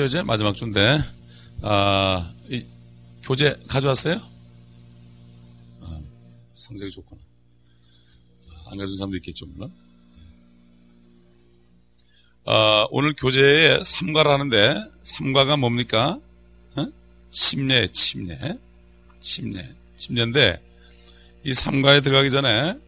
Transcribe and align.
어제 0.00 0.22
마지막 0.22 0.54
주인데, 0.54 0.98
아, 1.62 2.32
이, 2.48 2.64
교재 3.22 3.56
가져왔어요? 3.68 4.20
아, 5.80 6.00
성적이 6.52 6.90
좋구나. 6.90 7.20
안 8.70 8.78
가져온 8.78 8.96
사람도 8.96 9.16
있겠죠, 9.16 9.46
물론. 9.46 9.72
아, 12.44 12.86
오늘 12.90 13.14
교재에 13.14 13.82
삼과를 13.82 14.30
하는데, 14.30 14.76
삼과가 15.02 15.56
뭡니까? 15.56 16.18
어? 16.76 16.86
침례, 17.30 17.86
침례. 17.88 18.38
침례. 19.20 19.68
침례인데, 19.96 20.60
이 21.44 21.52
삼과에 21.52 22.00
들어가기 22.00 22.30
전에, 22.30 22.78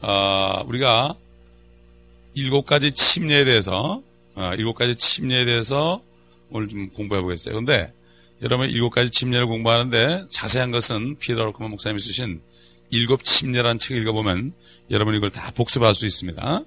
아, 0.00 0.62
우리가 0.66 1.14
일곱 2.34 2.66
가지 2.66 2.90
침례에 2.90 3.44
대해서, 3.44 4.02
아, 4.34 4.54
일곱 4.54 4.74
가지 4.74 4.96
침례에 4.96 5.44
대해서 5.44 6.02
오늘 6.50 6.68
좀 6.68 6.88
공부해 6.90 7.20
보겠어요. 7.22 7.54
근데 7.54 7.92
여러분 8.42 8.68
일곱 8.68 8.90
가지 8.90 9.10
침례를 9.10 9.46
공부하는데 9.46 10.26
자세한 10.30 10.70
것은 10.70 11.18
피에드라 11.18 11.44
로크만 11.46 11.70
목사님이 11.70 12.00
쓰신 12.00 12.40
일곱 12.90 13.24
침례라는 13.24 13.78
책을 13.78 14.02
읽어보면 14.02 14.52
여러분 14.90 15.14
이걸 15.14 15.30
다 15.30 15.50
복습할 15.54 15.94
수 15.94 16.06
있습니다. 16.06 16.62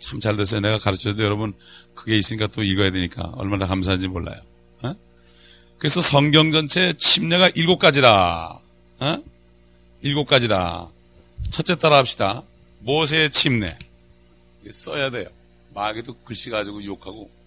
참 0.00 0.20
잘 0.20 0.36
됐어요. 0.36 0.60
내가 0.60 0.78
가르쳐도 0.78 1.24
여러분 1.24 1.52
그게 1.94 2.16
있으니까 2.16 2.46
또 2.46 2.62
읽어야 2.62 2.90
되니까 2.92 3.32
얼마나 3.36 3.66
감사한지 3.66 4.06
몰라요. 4.06 4.40
어? 4.82 4.94
그래서 5.78 6.00
성경 6.00 6.52
전체 6.52 6.92
침례가 6.92 7.48
일곱 7.56 7.78
가지다. 7.78 8.60
어? 9.00 9.16
일곱 10.02 10.26
가지다. 10.26 10.88
첫째 11.50 11.74
따라 11.74 11.96
합시다. 11.98 12.44
모세의 12.80 13.30
침례. 13.30 13.76
써야 14.70 15.10
돼요. 15.10 15.26
마귀도 15.74 16.14
글씨 16.24 16.50
가지고 16.50 16.84
욕하고 16.84 17.22
어? 17.24 17.37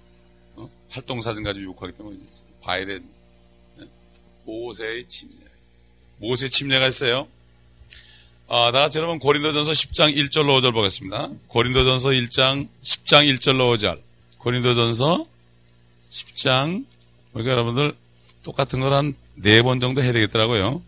활동사진 0.92 1.44
가지고 1.44 1.72
욕하기 1.72 1.94
때문에 1.94 2.18
봐야 2.62 2.86
돼. 2.86 3.00
모세의 4.46 5.08
침례. 5.08 5.36
모세 6.18 6.50
침례가 6.50 6.88
있어요. 6.88 7.28
아, 8.48 8.72
다 8.72 8.82
같이 8.82 8.98
여러분 8.98 9.18
고린도전서 9.20 9.72
10장 9.72 10.14
1절로 10.16 10.60
5절 10.60 10.74
보겠습니다. 10.74 11.30
고린도전서 11.48 12.10
1장 12.10 12.68
10장 12.84 13.34
1절로 13.38 13.74
5절. 13.78 14.00
고린도전서 14.38 15.26
10장 16.10 16.86
그러니까 17.34 17.52
여러분들 17.54 17.96
똑같은 18.44 18.80
걸 18.82 18.94
한 18.94 19.16
네 19.38 19.62
번 19.64 19.80
정도 19.80 20.04
해야 20.04 20.12
되겠더라고요. 20.14 20.82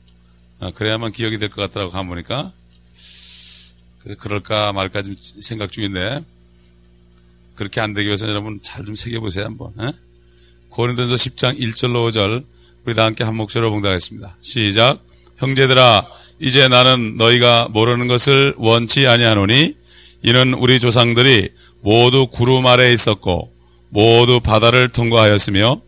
아, 0.59 0.71
그래야만 0.71 1.11
기억이 1.13 1.37
될 1.37 1.49
것 1.49 1.55
같더라고 1.61 1.91
가 1.91 2.03
보니까. 2.03 2.51
그래서 3.99 4.19
그럴까 4.19 4.73
말까 4.73 5.01
좀 5.01 5.15
생각 5.17 5.71
중인데 5.71 6.23
그렇게 7.55 7.81
안 7.81 7.93
되기 7.93 8.07
위해서 8.07 8.27
여러분 8.27 8.59
잘 8.61 8.85
좀 8.85 8.95
새겨보세요 8.95 9.45
한번. 9.45 9.71
에? 9.79 9.91
고린도전서 10.69 11.15
10장 11.15 11.59
1절로 11.59 12.09
5절 12.09 12.43
우리 12.85 12.95
다 12.95 13.05
함께 13.05 13.23
한 13.23 13.35
목소리로 13.35 13.71
봉독하겠습니다. 13.71 14.37
시작. 14.41 14.99
형제들아 15.37 16.05
이제 16.39 16.67
나는 16.67 17.15
너희가 17.17 17.69
모르는 17.71 18.07
것을 18.07 18.55
원치 18.57 19.07
아니하노니 19.07 19.75
이는 20.23 20.53
우리 20.55 20.79
조상들이 20.79 21.49
모두 21.81 22.27
구름 22.27 22.65
아래에 22.65 22.91
있었고 22.93 23.51
모두 23.89 24.39
바다를 24.39 24.89
통과하였으며 24.89 25.79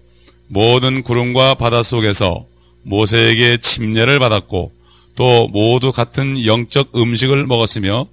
모든 0.48 1.02
구름과 1.02 1.56
바다 1.56 1.82
속에서 1.82 2.46
모세에게 2.84 3.58
침례를 3.58 4.20
받았고 4.20 4.72
또 5.16 5.48
모두 5.48 5.92
같은 5.92 6.46
영적 6.46 6.96
음식을 6.96 7.48
먹었으며 7.48 8.06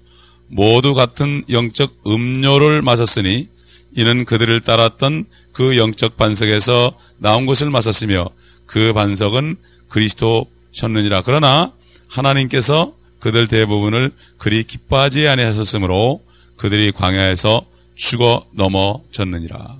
모두 0.52 0.92
같은 0.92 1.44
영적 1.48 2.02
음료를 2.06 2.82
마셨으니 2.82 3.48
이는 3.96 4.26
그들을 4.26 4.60
따랐던 4.60 5.24
그 5.52 5.78
영적 5.78 6.18
반석에서 6.18 6.92
나온 7.16 7.46
것을 7.46 7.70
마셨으며 7.70 8.28
그 8.66 8.92
반석은 8.92 9.56
그리스도셨느니라. 9.88 11.22
그러나 11.22 11.72
하나님께서 12.06 12.94
그들 13.20 13.46
대부분을 13.46 14.12
그리 14.36 14.62
기뻐하지 14.64 15.26
아니하셨으므로 15.26 16.22
그들이 16.56 16.92
광야에서 16.92 17.64
죽어 17.94 18.44
넘어졌느니라. 18.52 19.76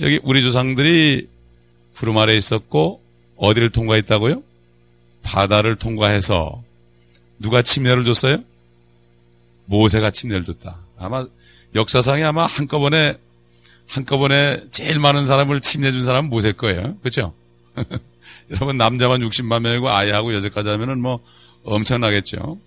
여기 0.00 0.20
우리 0.22 0.40
조상들이 0.40 1.28
구름 1.96 2.16
아래 2.16 2.34
있었고 2.34 3.02
어디를 3.36 3.68
통과했다고요? 3.68 4.42
바다를 5.22 5.76
통과해서 5.76 6.62
누가 7.38 7.60
침례를 7.60 8.04
줬어요? 8.04 8.42
모세가 9.70 10.10
침례를 10.10 10.44
줬다. 10.44 10.76
아마 10.98 11.26
역사상에 11.74 12.24
아마 12.24 12.44
한꺼번에 12.44 13.16
한꺼번에 13.86 14.62
제일 14.70 14.98
많은 14.98 15.26
사람을 15.26 15.60
침례 15.60 15.92
준 15.92 16.04
사람은 16.04 16.28
모세일 16.28 16.54
거예요. 16.54 16.96
그렇죠? 17.00 17.32
여러분 18.50 18.76
남자만 18.76 19.20
60만 19.20 19.62
명이고 19.62 19.88
아이하고 19.88 20.34
여자까지 20.34 20.68
하면은 20.70 21.00
뭐 21.00 21.20
엄청나겠죠. 21.64 22.58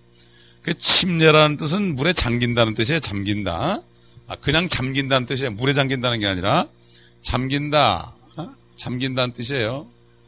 그 0.62 0.78
침례라는 0.78 1.58
뜻은 1.58 1.94
물에 1.94 2.14
잠긴다는 2.14 2.74
뜻이에요. 2.74 2.98
잠긴다. 3.00 3.82
아, 4.26 4.36
그냥 4.36 4.66
잠긴다는 4.66 5.26
뜻이에요. 5.26 5.52
물에 5.52 5.74
잠긴다는 5.74 6.20
게 6.20 6.26
아니라 6.26 6.66
잠긴다. 7.20 8.12
어? 8.36 8.50
잠긴다는 8.76 9.34
뜻이에요. 9.34 9.86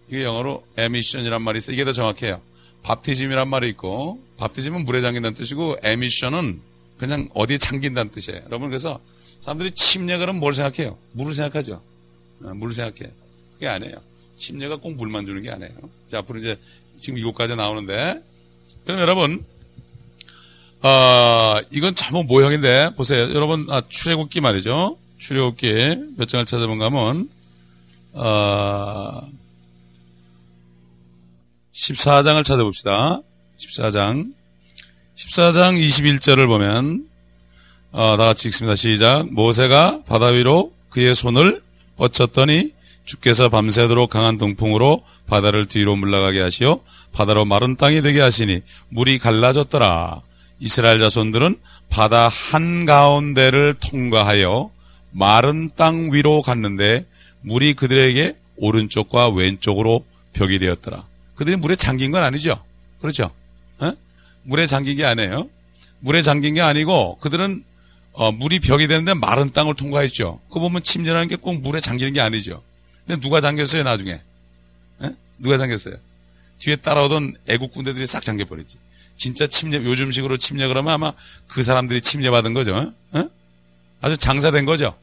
이게 0.09 0.25
영어로 0.25 0.63
에미션이란 0.77 1.41
말이 1.41 1.57
있어요. 1.57 1.75
이게 1.75 1.85
더 1.85 1.93
정확해요. 1.93 2.41
밥티즘이란 2.83 3.49
말이 3.49 3.69
있고 3.71 4.23
밥티즘은 4.37 4.85
물에 4.85 5.01
잠긴다는 5.01 5.35
뜻이고 5.35 5.79
에미션은 5.83 6.66
그냥 6.99 7.29
어디에 7.35 7.59
잠긴다는 7.59 8.11
뜻이에요. 8.11 8.43
여러분 8.47 8.69
그래서 8.69 9.01
사람들이 9.41 9.71
침례 9.73 10.19
그러면 10.19 10.41
뭘 10.41 10.53
생각해요? 10.55 10.97
물을 11.13 11.33
생각하죠. 11.35 11.83
어, 12.43 12.55
물을 12.55 12.73
생각해. 12.73 13.11
그게 13.55 13.69
아니에요. 13.69 13.97
침례가 14.37 14.77
꼭 14.77 14.97
물만 14.97 15.25
주는 15.27 15.41
게 15.43 15.51
아니에요. 15.51 15.73
자, 16.09 16.19
앞으로 16.19 16.39
이제 16.39 16.59
지금 16.97 17.19
이것 17.19 17.35
까지 17.35 17.57
나오는데 17.57 18.23
그럼 18.85 19.01
여러분 19.01 19.45
어, 20.83 21.61
이건 21.71 21.95
잘못 21.95 22.25
모형인데 22.25 22.95
보세요. 22.97 23.23
여러분 23.35 23.67
아, 23.71 23.83
출애굽기 23.89 24.41
말이죠. 24.41 24.99
출애굽기 25.19 26.15
몇 26.17 26.29
장을 26.29 26.45
찾아본가 26.45 26.87
하면 26.87 27.29
어, 28.13 29.29
14장을 31.73 32.43
찾아봅시다. 32.45 33.21
14장. 33.59 34.33
14장 35.17 35.79
21절을 35.81 36.47
보면, 36.47 37.07
어, 37.93 38.17
다 38.19 38.25
같이 38.25 38.49
읽습니다. 38.49 38.77
시작. 38.77 39.33
모세가 39.33 40.03
바다 40.07 40.27
위로 40.27 40.73
그의 40.91 41.15
손을 41.15 41.63
뻗쳤더니 41.97 42.73
주께서 43.07 43.49
밤새도록 43.49 44.11
강한 44.11 44.37
동풍으로 44.37 45.03
바다를 45.27 45.67
뒤로 45.67 45.97
물러가게 45.97 46.41
하시어 46.41 46.81
바다로 47.13 47.45
마른 47.45 47.75
땅이 47.75 48.03
되게 48.03 48.21
하시니 48.21 48.61
물이 48.91 49.19
갈라졌더라. 49.19 50.21
이스라엘 50.59 50.99
자손들은 50.99 51.59
바다 51.89 52.29
한가운데를 52.29 53.75
통과하여 53.75 54.71
마른 55.13 55.71
땅 55.77 56.13
위로 56.13 56.43
갔는데 56.43 57.07
물이 57.43 57.75
그들에게 57.75 58.37
오른쪽과 58.57 59.31
왼쪽으로 59.31 60.05
벽이 60.35 60.59
되었더라. 60.59 61.05
그들이 61.37 61.57
물에 61.57 61.77
잠긴 61.77 62.11
건 62.11 62.23
아니죠. 62.23 62.61
그렇죠? 63.01 63.31
어? 63.79 63.93
물에 64.47 64.67
잠긴 64.67 64.97
게 64.97 65.05
아니에요. 65.05 65.49
물에 66.01 66.23
잠긴 66.23 66.55
게 66.55 66.61
아니고 66.61 67.19
그들은 67.19 67.65
어, 68.13 68.33
물이 68.33 68.61
벽이 68.61 68.87
되는데 68.87 69.13
마른 69.15 69.51
땅을 69.53 69.75
통과했죠. 69.75 70.41
그거 70.49 70.61
보면 70.61 70.83
침전하는 70.83 71.29
게 71.29 71.37
꼭 71.37 71.61
물에 71.61 71.81
잠기는 71.81 72.13
게 72.13 72.21
아니죠. 72.21 72.63
근데 73.07 73.21
누가 73.21 73.41
잠겼어요 73.41 73.83
나중에? 73.83 74.21
에? 75.03 75.11
누가 75.39 75.57
잠겼어요? 75.57 75.97
뒤에 76.59 76.77
따라오던 76.77 77.35
애국 77.49 77.73
군대들이 77.73 78.07
싹 78.07 78.23
잠겨버렸지. 78.23 78.79
진짜 79.17 79.47
침략 79.47 79.85
요즘식으로 79.85 80.37
침략을 80.37 80.77
하면 80.79 80.93
아마 80.93 81.13
그 81.47 81.63
사람들이 81.63 82.01
침략받은 82.01 82.55
거죠. 82.55 82.93
어? 83.13 83.29
아주 84.01 84.17
장사된 84.17 84.65
거죠. 84.65 84.97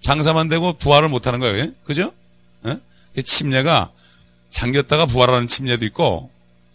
장사만 0.00 0.48
되고 0.48 0.72
부활을 0.74 1.08
못하는 1.08 1.38
거예요. 1.40 1.70
그죠? 1.84 2.12
어? 2.62 2.76
침례가 3.24 3.90
잠겼다가 4.50 5.06
부활하는 5.06 5.46
침례도 5.48 5.84
있고 5.86 6.30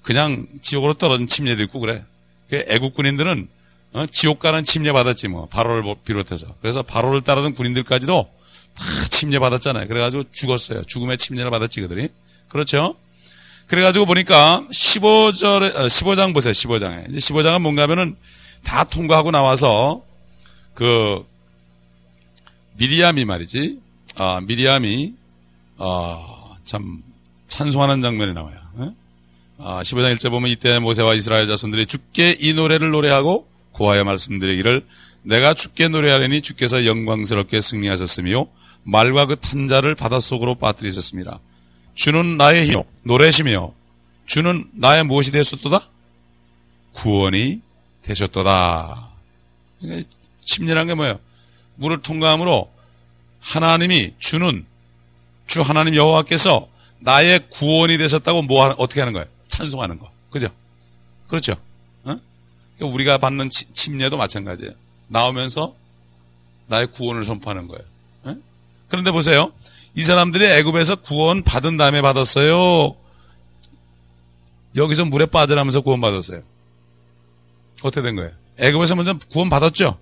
그냥 0.07 0.47
지옥으로 0.61 0.93
떨어진 0.93 1.27
침례도 1.27 1.61
있고 1.63 1.81
그래. 1.81 2.01
애국 2.49 2.93
군인들은 2.93 3.49
어? 3.91 4.05
지옥 4.05 4.39
가는 4.39 4.63
침례 4.63 4.93
받았지 4.93 5.27
뭐 5.27 5.47
바로를 5.47 5.95
비롯해서. 6.05 6.47
그래서 6.61 6.81
바로를 6.81 7.19
따르던 7.23 7.55
군인들까지도 7.55 8.29
다 8.73 8.85
침례 9.09 9.37
받았잖아요. 9.37 9.85
그래가지고 9.89 10.23
죽었어요. 10.31 10.83
죽음의 10.85 11.17
침례를 11.17 11.51
받았지 11.51 11.81
그들이. 11.81 12.07
그렇죠? 12.47 12.95
그래가지고 13.67 14.05
보니까 14.05 14.65
15절에 14.71 15.73
15장 15.73 16.33
보세요. 16.33 16.53
15장에 16.53 17.09
이제 17.09 17.19
15장은 17.19 17.61
뭔가 17.61 17.81
하면은 17.81 18.15
다 18.63 18.85
통과하고 18.85 19.31
나와서 19.31 20.05
그 20.73 21.21
미리암이 22.77 23.25
말이지. 23.25 23.77
아 24.15 24.39
미리암이 24.39 25.13
아참 25.77 27.03
찬송하는 27.49 28.01
장면이 28.01 28.33
나와요. 28.33 28.55
아, 29.59 29.81
15장 29.81 30.15
1절 30.15 30.29
보면 30.29 30.51
이때 30.51 30.77
모세와 30.79 31.15
이스라엘 31.15 31.47
자손들이 31.47 31.87
주께 31.87 32.37
이 32.39 32.53
노래를 32.53 32.91
노래하고 32.91 33.47
고하여 33.71 34.03
말씀드리기를 34.03 34.85
내가 35.23 35.53
주께 35.53 35.87
노래하려니 35.87 36.41
주께서 36.41 36.85
영광스럽게 36.85 37.59
승리하셨으며 37.59 38.45
말과 38.83 39.25
그 39.25 39.35
탄자를 39.35 39.95
바닷속으로 39.95 40.55
빠뜨리셨습니다. 40.55 41.39
주는 41.95 42.37
나의 42.37 42.67
힘, 42.67 42.83
노래시며 43.03 43.73
주는 44.27 44.65
나의 44.73 45.03
무엇이 45.03 45.31
되셨도다? 45.31 45.81
구원이 46.93 47.61
되셨도다. 48.03 49.09
그러니까 49.81 50.09
침례란 50.41 50.87
게 50.87 50.93
뭐예요? 50.93 51.19
물을 51.75 52.01
통과함으로 52.01 52.69
하나님이 53.41 54.13
주는 54.19 54.65
주 55.47 55.61
하나님 55.61 55.95
여호와께서 55.95 56.67
나의 56.99 57.47
구원이 57.49 57.97
되셨다고 57.97 58.43
뭐 58.43 58.65
어떻게 58.77 59.01
하는 59.01 59.13
거예요? 59.13 59.27
찬송하는 59.57 59.97
거. 59.99 60.09
그죠? 60.29 60.49
그렇죠? 61.27 61.55
어? 62.03 62.15
우리가 62.79 63.17
받는 63.17 63.49
침례도 63.49 64.17
마찬가지예요. 64.17 64.71
나오면서 65.07 65.75
나의 66.67 66.87
구원을 66.91 67.25
선포하는 67.25 67.67
거예요. 67.67 67.83
어? 68.23 68.35
그런데 68.87 69.11
보세요. 69.11 69.51
이 69.95 70.03
사람들이 70.03 70.45
애굽에서 70.45 70.97
구원 70.97 71.43
받은 71.43 71.77
다음에 71.77 72.01
받았어요. 72.01 72.95
여기서 74.75 75.05
물에 75.05 75.25
빠져나면서 75.25 75.81
구원 75.81 76.01
받았어요. 76.01 76.43
어떻게 77.81 78.03
된 78.03 78.15
거예요? 78.15 78.31
애굽에서 78.59 78.95
먼저 78.95 79.17
구원 79.31 79.49
받았죠. 79.49 79.97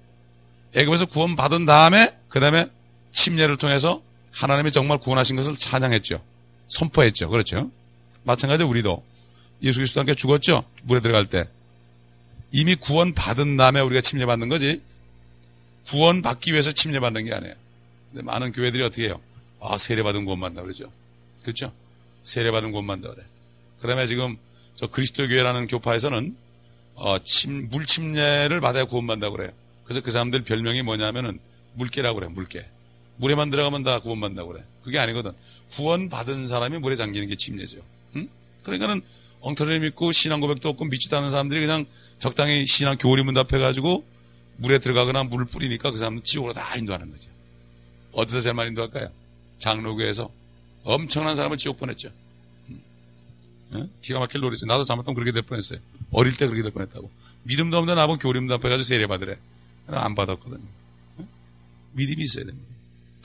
애굽에서 0.75 1.05
구원 1.05 1.37
받은 1.37 1.65
다음에 1.65 2.17
그 2.27 2.41
다음에 2.41 2.69
침례를 3.13 3.55
통해서 3.55 4.01
하나님이 4.33 4.71
정말 4.71 4.97
구원하신 4.97 5.37
것을 5.37 5.55
찬양했죠. 5.55 6.19
선포했죠. 6.67 7.29
그렇죠. 7.29 7.71
마찬가지 8.23 8.63
우리도 8.63 9.01
예수 9.63 9.79
그리스도 9.79 9.99
함께 9.99 10.13
죽었죠. 10.13 10.63
물에 10.83 10.99
들어갈 11.01 11.25
때 11.25 11.47
이미 12.51 12.75
구원 12.75 13.13
받은 13.13 13.57
다음에 13.57 13.81
우리가 13.81 14.01
침례 14.01 14.25
받는 14.25 14.49
거지. 14.49 14.81
구원 15.87 16.21
받기 16.21 16.51
위해서 16.51 16.71
침례 16.71 16.99
받는 16.99 17.25
게 17.25 17.33
아니에요. 17.33 17.53
근데 18.11 18.23
많은 18.23 18.51
교회들이 18.51 18.83
어떻게 18.83 19.05
해요? 19.05 19.19
아 19.61 19.77
세례 19.77 20.03
받은 20.03 20.25
구원 20.25 20.39
받는다 20.39 20.63
그러죠. 20.63 20.91
그렇죠? 21.41 21.71
세례 22.23 22.51
받은 22.51 22.71
구원 22.71 22.87
받는다 22.87 23.13
그래. 23.13 23.25
그다음에 23.81 24.07
지금 24.07 24.37
저 24.73 24.87
그리스도 24.87 25.27
교회라는 25.27 25.67
교파에서는 25.67 26.35
어, 26.95 27.19
침, 27.19 27.69
물 27.69 27.85
침례를 27.85 28.61
받아야 28.61 28.85
구원받는다고 28.85 29.35
그래요. 29.35 29.51
그래서 29.83 30.01
그 30.01 30.11
사람들 30.11 30.43
별명이 30.43 30.81
뭐냐면은 30.81 31.39
물개라고 31.73 32.19
그래, 32.19 32.29
물개. 32.29 32.65
물에만 33.17 33.49
들어가면 33.49 33.83
다 33.83 33.99
구원받는다고 33.99 34.53
그래. 34.53 34.63
그게 34.83 34.97
아니거든. 34.99 35.31
구원받은 35.73 36.47
사람이 36.47 36.79
물에 36.79 36.95
잠기는 36.95 37.27
게 37.27 37.35
침례죠. 37.35 37.77
응? 38.15 38.29
그러니까는 38.63 39.01
엉터리를 39.45 39.79
믿고 39.81 40.11
신앙 40.11 40.39
고백도 40.39 40.69
없고 40.69 40.85
믿지도 40.85 41.17
않은 41.17 41.29
사람들이 41.29 41.61
그냥 41.61 41.85
적당히 42.17 42.65
신앙 42.65 42.97
교리 42.97 43.21
문 43.21 43.35
답해가지고 43.35 44.03
물에 44.57 44.79
들어가거나 44.79 45.25
물을 45.25 45.45
뿌리니까 45.45 45.91
그 45.91 45.99
사람은 45.99 46.23
지옥으로 46.23 46.53
다 46.53 46.75
인도하는 46.75 47.11
거죠. 47.11 47.29
어디서 48.13 48.41
제일 48.41 48.55
많이 48.55 48.69
인도할까요? 48.69 49.07
장로교에서 49.59 50.31
엄청난 50.83 51.35
사람을 51.35 51.57
지옥 51.57 51.77
보냈죠. 51.77 52.09
응? 53.73 53.89
기가 54.01 54.17
막힐 54.19 54.41
노리죠. 54.41 54.65
나도 54.65 54.83
잘못하면 54.83 55.13
그렇게 55.13 55.31
될 55.31 55.43
뻔했어요. 55.43 55.79
어릴 56.11 56.35
때 56.35 56.47
그렇게 56.47 56.63
될 56.63 56.71
뻔했다고. 56.71 57.11
믿음도 57.43 57.77
없는 57.77 57.95
나보고 57.95 58.17
교리 58.17 58.39
문 58.39 58.47
답해가지고 58.47 58.81
세례 58.81 59.05
받으래. 59.05 59.37
안 59.87 60.15
받았거든요. 60.15 60.63
응? 61.19 61.27
믿음이 61.91 62.23
있어야 62.23 62.45
됩니다. 62.45 62.67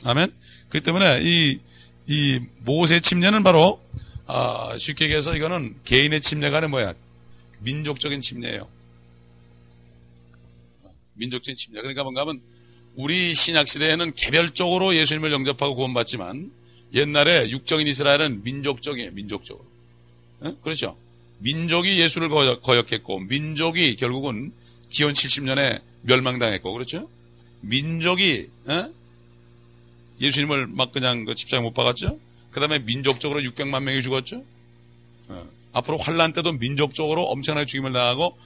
아멘. 0.04 0.30
그렇기 0.68 0.84
때문에 0.84 1.20
이, 1.22 1.60
이 2.08 2.40
모세 2.58 3.00
침례는 3.00 3.42
바로 3.42 3.82
아, 4.32 4.78
쉽게 4.78 5.06
얘기해서 5.06 5.36
이거는 5.36 5.74
개인의 5.84 6.20
침례가 6.20 6.58
아니라 6.58 6.68
뭐야? 6.70 6.94
민족적인 7.60 8.20
침례예요. 8.20 8.68
민족적인 11.14 11.56
침례. 11.56 11.80
그러니까 11.80 12.02
뭔가 12.02 12.22
하면 12.22 12.40
우리 12.96 13.34
신약 13.34 13.68
시대에는 13.68 14.14
개별적으로 14.14 14.94
예수님을 14.94 15.32
영접하고 15.32 15.74
구원받지만 15.74 16.50
옛날에 16.94 17.50
육적인 17.50 17.86
이스라엘은 17.86 18.42
민족적이에요. 18.42 19.12
민족적으로. 19.12 19.64
네? 20.40 20.54
그렇죠? 20.62 20.96
민족이 21.38 21.98
예수를 21.98 22.28
거역했고 22.28 23.20
민족이 23.20 23.96
결국은 23.96 24.52
기원 24.88 25.12
70년에 25.12 25.80
멸망당했고 26.02 26.72
그렇죠? 26.72 27.08
민족이 27.60 28.48
에? 28.68 28.86
예수님을 30.20 30.66
막 30.66 30.92
그냥 30.92 31.24
그 31.24 31.34
집장에 31.34 31.62
못 31.62 31.72
박았죠? 31.72 32.18
그 32.50 32.60
다음에 32.60 32.78
민족적으로 32.80 33.40
600만 33.40 33.82
명이 33.82 34.02
죽었죠? 34.02 34.44
어. 35.28 35.48
앞으로 35.72 35.98
환란 35.98 36.32
때도 36.32 36.52
민족적으로 36.54 37.26
엄청나게 37.26 37.66
죽임을 37.66 37.92
당하고 37.92 38.36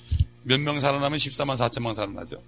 몇 0.42 0.60
명 0.60 0.78
살아나면 0.78 1.18
14만 1.18 1.54
4천만 1.56 1.94
살아나죠. 1.94 2.42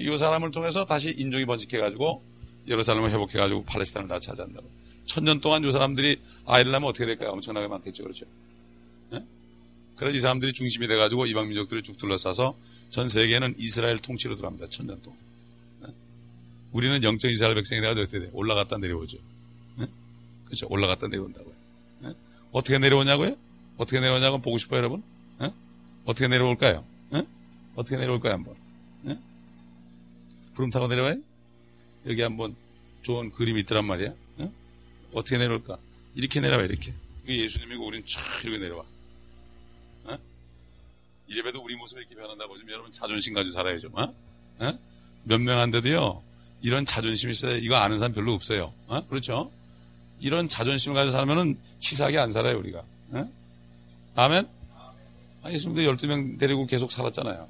이 0.00 0.16
사람을 0.16 0.50
통해서 0.50 0.84
다시 0.84 1.10
인종이 1.16 1.44
번식해가지고 1.46 2.22
예루살렘을 2.66 3.10
회복해가지고 3.12 3.64
팔레스타인을 3.64 4.08
다 4.08 4.18
차지한다고. 4.18 4.68
천년 5.06 5.40
동안 5.40 5.64
이 5.64 5.70
사람들이 5.70 6.18
아이를 6.46 6.72
낳으면 6.72 6.88
어떻게 6.88 7.06
될까요? 7.06 7.30
엄청나게 7.30 7.68
많겠죠. 7.68 8.02
그렇죠? 8.02 8.26
네? 9.12 9.22
그래서 9.96 10.16
이 10.16 10.18
사람들이 10.20 10.52
중심이 10.52 10.88
돼가지고 10.88 11.26
이방 11.26 11.46
민족들을 11.48 11.82
쭉 11.82 11.96
둘러싸서 11.98 12.56
전 12.90 13.08
세계는 13.08 13.54
이스라엘 13.58 13.98
통치로 13.98 14.34
들어갑니다. 14.34 14.68
천년 14.70 15.00
동안. 15.02 15.18
우리는 16.72 17.04
영적 17.04 17.30
이스라엘 17.30 17.54
백성이 17.54 17.80
돼가지고 17.80 18.02
어떻게 18.02 18.18
돼? 18.18 18.30
올라갔다 18.32 18.78
내려오죠. 18.78 19.18
네? 20.44 20.46
그렇죠. 20.46 20.66
올라갔다 20.68 21.08
내려온다고요. 21.08 21.54
네? 22.00 22.14
어떻게 22.52 22.78
내려오냐고요? 22.78 23.36
어떻게 23.76 24.00
내려오냐고 24.00 24.38
보고 24.38 24.58
싶어요, 24.58 24.78
여러분? 24.78 25.02
네? 25.40 25.52
어떻게 26.04 26.28
내려올까요? 26.28 26.84
어떻게 27.76 27.96
내려올까요, 27.96 28.34
한번? 28.34 28.54
구름 30.54 30.70
타고 30.70 30.86
내려와요? 30.86 31.16
여기 32.06 32.22
한번 32.22 32.54
좋은 33.02 33.32
그림이 33.32 33.60
있더란 33.62 33.84
말이야. 33.84 34.12
어떻게 35.12 35.38
내려올까? 35.38 35.78
이렇게 36.14 36.40
내려와, 36.40 36.62
이렇게. 36.62 36.94
이게 37.24 37.42
예수님이고 37.42 37.84
우리는 37.84 38.06
쫙 38.06 38.22
이렇게 38.44 38.58
내려와. 38.58 38.84
이래봬도 41.26 41.62
우리 41.62 41.74
모습이 41.74 42.00
이렇게 42.02 42.14
변한다고 42.14 42.58
좀 42.58 42.70
여러분 42.70 42.92
자존심 42.92 43.34
가지고 43.34 43.52
살아야죠. 43.52 43.88
어? 43.94 44.02
어? 44.60 44.78
몇명 45.24 45.58
한데도요, 45.58 46.22
이런 46.62 46.84
자존심이 46.84 47.32
있어요. 47.32 47.56
이거 47.56 47.76
아는 47.76 47.98
사람 47.98 48.12
별로 48.12 48.32
없어요. 48.34 48.72
어? 48.86 49.04
그렇죠? 49.08 49.50
이런 50.20 50.48
자존심을 50.48 50.94
가지고 50.94 51.12
살면은 51.12 51.58
치사하게 51.80 52.18
안 52.18 52.32
살아요, 52.32 52.58
우리가. 52.58 52.82
어? 53.12 53.28
아멘? 54.16 54.48
아, 55.42 55.50
예수님도 55.50 55.82
12명 55.82 56.38
데리고 56.38 56.66
계속 56.66 56.90
살았잖아요. 56.90 57.48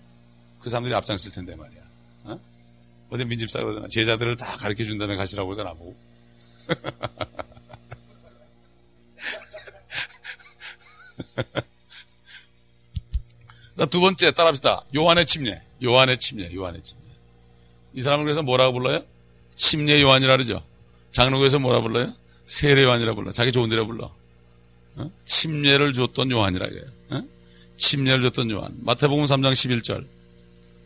그 0.61 0.71
사람들이 0.71 0.95
앞장쓸 0.95 1.33
텐데 1.33 1.55
말이야. 1.55 1.81
어? 2.25 2.41
어제 3.11 3.25
민집사가 3.25 3.65
그러잖아. 3.65 3.87
제자들을 3.89 4.37
다 4.37 4.47
가르쳐 4.59 4.85
준 4.85 4.99
다음에 4.99 5.17
가시라고 5.17 5.51
그러더나, 5.51 5.75
보고. 5.75 5.95
두 13.91 14.01
번째 14.01 14.33
따라합시다. 14.33 14.85
요한의 14.97 15.27
침례. 15.27 15.63
요한의 15.83 16.19
침례. 16.19 16.53
요한의 16.55 16.83
침례. 16.83 17.03
이 17.93 18.01
사람을 18.01 18.25
그래서 18.25 18.43
뭐라고 18.43 18.75
불러요? 18.75 19.03
침례 19.55 20.01
요한이라 20.01 20.37
그러죠. 20.37 20.65
장로교에서 21.13 21.59
뭐라 21.59 21.81
불러요? 21.81 22.13
세례 22.45 22.83
요한이라 22.83 23.15
불러. 23.15 23.31
자기 23.31 23.53
좋은 23.53 23.69
데로 23.69 23.87
불러. 23.87 24.11
어? 24.97 25.11
침례를 25.25 25.93
줬던 25.93 26.31
요한이라 26.31 26.69
그래요. 26.69 26.85
어? 27.11 27.23
침례를 27.77 28.23
줬던 28.23 28.51
요한. 28.51 28.73
마태복음 28.83 29.25
3장 29.25 29.53
11절. 29.53 30.07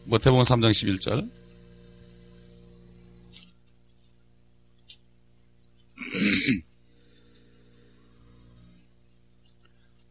마태복음 0.06 0.42
3장 0.42 0.70
11절. 0.70 1.28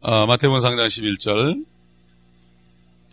어, 0.02 0.26
마태복음 0.26 0.60
3장 0.60 0.86
11절. 0.88 1.66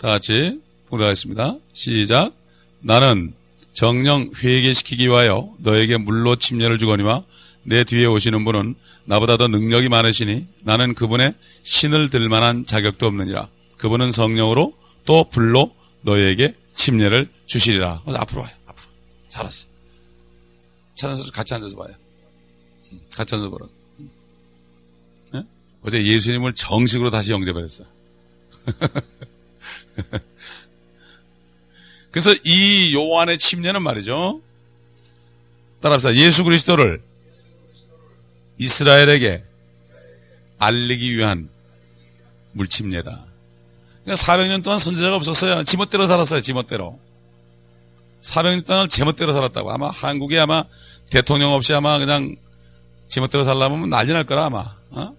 다 0.01 0.09
같이 0.09 0.61
보도하겠습니다. 0.89 1.57
시작. 1.73 2.35
나는 2.81 3.33
정령 3.73 4.31
회개시키기 4.37 5.07
위하여 5.09 5.53
너에게 5.59 5.97
물로 5.97 6.37
침례를 6.37 6.79
주거니와 6.79 7.25
내 7.65 7.85
뒤에 7.85 8.07
오시는 8.07 8.45
분은 8.45 8.75
나보다 9.05 9.37
더 9.37 9.49
능력이 9.49 9.89
많으시니 9.89 10.47
나는 10.63 10.95
그분의 10.95 11.35
신을 11.63 12.11
들 12.11 12.29
만한 12.29 12.65
자격도 12.65 13.07
없느니라. 13.07 13.49
그분은 13.79 14.13
성령으로 14.13 14.75
또 15.05 15.25
불로 15.31 15.75
너에게 16.03 16.55
침례를 16.75 17.29
주시리라. 17.47 18.03
그래서 18.05 18.19
앞으로 18.21 18.43
와요. 18.43 18.53
앞으로. 18.67 18.87
잘았어. 19.29 19.67
찾아서 20.95 21.31
같이 21.33 21.55
앉아서 21.55 21.77
봐요. 21.77 21.95
같이 23.17 23.35
앉아서 23.35 23.51
보라. 23.51 23.67
네? 25.33 25.43
어제 25.83 26.05
예수님을 26.05 26.55
정식으로 26.55 27.11
다시 27.11 27.33
영접했어. 27.33 27.85
그래서 32.11 32.33
이 32.45 32.95
요한의 32.95 33.39
침례는 33.39 33.83
말이죠. 33.83 34.41
따라합시다. 35.81 36.15
예수 36.15 36.45
그리스도를 36.45 37.03
이스라엘에게 38.65 39.45
알리기 40.59 41.17
위한 41.17 41.51
물침례다. 42.53 43.25
그러니까 44.05 44.25
400년 44.25 44.63
동안 44.63 44.79
선지자가 44.79 45.17
없었어요. 45.17 45.65
지멋대로 45.65 46.07
살았어요. 46.07 46.41
지멋대로. 46.41 46.99
400년 48.23 48.67
동안 48.67 48.89
제멋대로 48.89 49.33
살았다고. 49.33 49.71
아마 49.71 49.89
한국에 49.91 50.39
아마 50.39 50.65
대통령 51.11 51.53
없이 51.53 51.75
아마 51.75 51.99
그냥 51.99 52.35
지멋대로 53.09 53.45
살라면 53.45 53.91
난리 53.91 54.13
날 54.13 54.25
거라 54.25 54.47
아마. 54.47 54.65
어? 54.91 55.15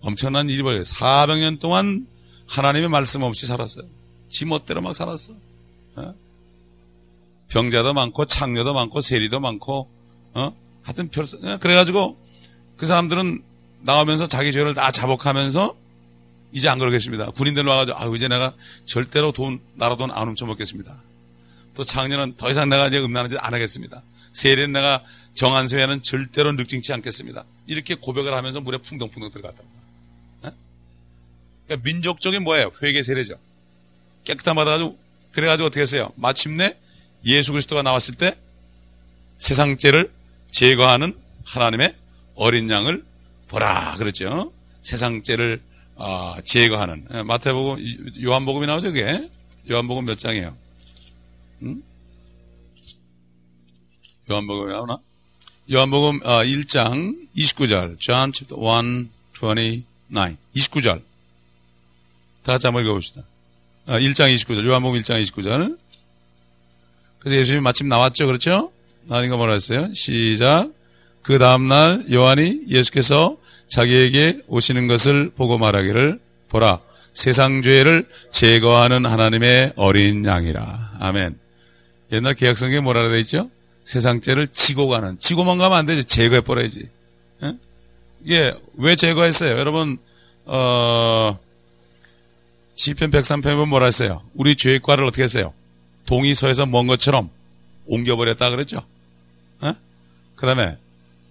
엄청난 0.00 0.48
일이 0.48 0.62
벌어요. 0.62 0.82
400년 0.82 1.60
동안 1.60 2.06
하나님의 2.48 2.88
말씀 2.88 3.22
없이 3.22 3.46
살았어요. 3.46 3.86
지멋대로 4.28 4.80
막 4.80 4.96
살았어. 4.96 5.34
어? 5.96 6.14
병자도 7.48 7.94
많고 7.94 8.26
창녀도 8.26 8.72
많고 8.72 9.00
세리도 9.00 9.40
많고 9.40 9.88
어? 10.34 10.52
하여튼 10.82 11.08
별 11.10 11.24
어? 11.24 11.58
그래가지고 11.58 12.19
그 12.80 12.86
사람들은 12.86 13.42
나오면서 13.82 14.26
자기 14.26 14.52
죄를 14.52 14.72
다 14.72 14.90
자복하면서 14.90 15.76
이제 16.52 16.70
안 16.70 16.78
그러겠습니다. 16.78 17.30
군인들 17.32 17.62
와가지고 17.66 17.98
아 17.98 18.06
이제 18.16 18.26
내가 18.26 18.54
절대로 18.86 19.32
돈 19.32 19.60
나라 19.74 19.96
돈 19.96 20.10
안 20.10 20.28
훔쳐 20.28 20.46
먹겠습니다. 20.46 20.96
또 21.74 21.84
창녀는 21.84 22.36
더 22.36 22.50
이상 22.50 22.70
내가 22.70 22.88
이제 22.88 22.98
음란한 22.98 23.28
짓 23.28 23.36
안 23.38 23.52
하겠습니다. 23.52 24.00
세리는 24.32 24.72
내가 24.72 25.02
정한 25.34 25.68
세에는 25.68 26.02
절대로 26.02 26.52
늑증치 26.52 26.94
않겠습니다. 26.94 27.44
이렇게 27.66 27.94
고백을 27.96 28.32
하면서 28.32 28.62
물에 28.62 28.78
풍덩풍덩 28.78 29.30
들어갔다. 29.30 29.62
어? 30.44 30.50
그러니까 31.66 31.84
민족적인 31.84 32.42
뭐예요? 32.42 32.70
회개 32.82 33.02
세례죠. 33.02 33.34
깨끗한 34.24 34.56
받아가지고 34.56 34.98
그래가지고 35.32 35.66
어떻게 35.66 35.82
했어요? 35.82 36.10
마침내 36.16 36.78
예수 37.26 37.52
그리스도가 37.52 37.82
나왔을 37.82 38.14
때 38.14 38.34
세상 39.36 39.76
죄를 39.76 40.10
제거하는 40.50 41.14
하나님의 41.44 41.94
어린 42.40 42.70
양을 42.70 43.04
보라 43.48 43.96
그랬죠. 43.98 44.50
세상 44.80 45.22
죄를 45.22 45.60
어, 45.96 46.36
제거하는 46.42 47.06
예, 47.12 47.22
마태복음 47.22 48.22
요한복음이 48.22 48.66
나오죠 48.66 48.92
그게 48.92 49.28
요한복음 49.70 50.06
몇 50.06 50.18
장이에요? 50.18 50.56
응? 51.64 51.82
요한복음이 54.30 54.72
나오나? 54.72 54.98
요한복음 55.70 56.20
어, 56.24 56.38
1장 56.38 57.28
29절 57.36 58.00
John 58.00 58.32
chapter 58.32 58.58
1 58.58 59.10
29 59.34 60.36
29절 60.54 61.02
다 62.42 62.52
같이 62.52 62.66
한번 62.66 62.84
읽어봅시다. 62.84 63.20
어, 63.86 63.92
1장 63.98 64.34
29절 64.34 64.64
요한복음 64.64 64.98
1장 65.00 65.20
29절 65.22 65.78
그래서 67.18 67.36
예수님이 67.36 67.62
마침 67.62 67.88
나왔죠 67.88 68.26
그렇죠? 68.26 68.72
나니까 69.08 69.36
뭐라 69.36 69.52
했어요? 69.52 69.92
시작 69.92 70.79
그 71.30 71.38
다음날 71.38 72.06
요한이 72.10 72.62
예수께서 72.66 73.36
자기에게 73.68 74.40
오시는 74.48 74.88
것을 74.88 75.30
보고 75.36 75.58
말하기를 75.58 76.18
보라 76.48 76.80
세상 77.12 77.62
죄를 77.62 78.04
제거하는 78.32 79.06
하나님의 79.06 79.74
어린 79.76 80.24
양이라 80.24 80.96
아멘 80.98 81.38
옛날 82.10 82.34
계약성경에 82.34 82.80
뭐라 82.80 83.08
되어 83.08 83.18
있죠? 83.18 83.48
세상 83.84 84.20
죄를 84.20 84.48
지고 84.48 84.88
가는 84.88 85.20
지고만 85.20 85.58
가면 85.58 85.78
안 85.78 85.86
되지 85.86 86.02
제거해 86.02 86.40
버려야지 86.40 86.88
예? 87.44 87.54
이게 88.24 88.52
왜 88.74 88.96
제거했어요? 88.96 89.56
여러분 89.56 89.98
어 90.46 91.38
시편 92.74 93.12
103편에 93.12 93.68
뭐라 93.68 93.84
했어요? 93.84 94.20
우리 94.34 94.56
죄과를 94.56 95.04
어떻게 95.04 95.22
했어요? 95.22 95.54
동이 96.06 96.34
서에서 96.34 96.66
먼 96.66 96.88
것처럼 96.88 97.30
옮겨버렸다 97.86 98.50
그랬죠? 98.50 98.82
어? 99.60 99.72
그 100.34 100.44
다음에 100.44 100.76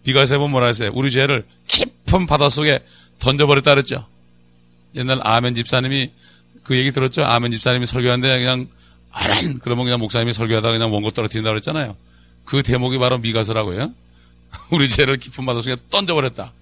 비가세 0.04 0.38
보면 0.38 0.52
뭐라 0.52 0.68
했어요? 0.68 0.92
우리 0.94 1.12
죄를 1.12 1.46
깊은 1.68 2.26
바닷속에 2.28 2.80
던져버렸다 3.20 3.72
그랬죠? 3.76 4.06
옛날 4.96 5.20
아멘 5.24 5.56
집사님이 5.56 6.12
그 6.64 6.78
얘기 6.78 6.92
들었죠? 6.92 7.24
아멘 7.26 7.52
집사님이 7.52 7.86
설교하는데 7.86 8.40
그냥 8.40 8.68
아멘 9.12 9.60
그러면 9.60 9.86
그냥 9.86 10.00
목사님이 10.00 10.34
설교하다가 10.34 10.74
그냥 10.74 10.94
원고 10.94 11.12
떨어뜨린다 11.12 11.50
그랬잖아요. 11.50 11.96
그 12.46 12.64
대목이 12.64 12.98
바로 12.98 13.18
미가서라고요. 13.20 13.94
우리 14.72 14.90
죄를 14.90 15.18
깊은 15.18 15.46
바닷속에 15.46 15.76
던져버렸다. 15.90 16.54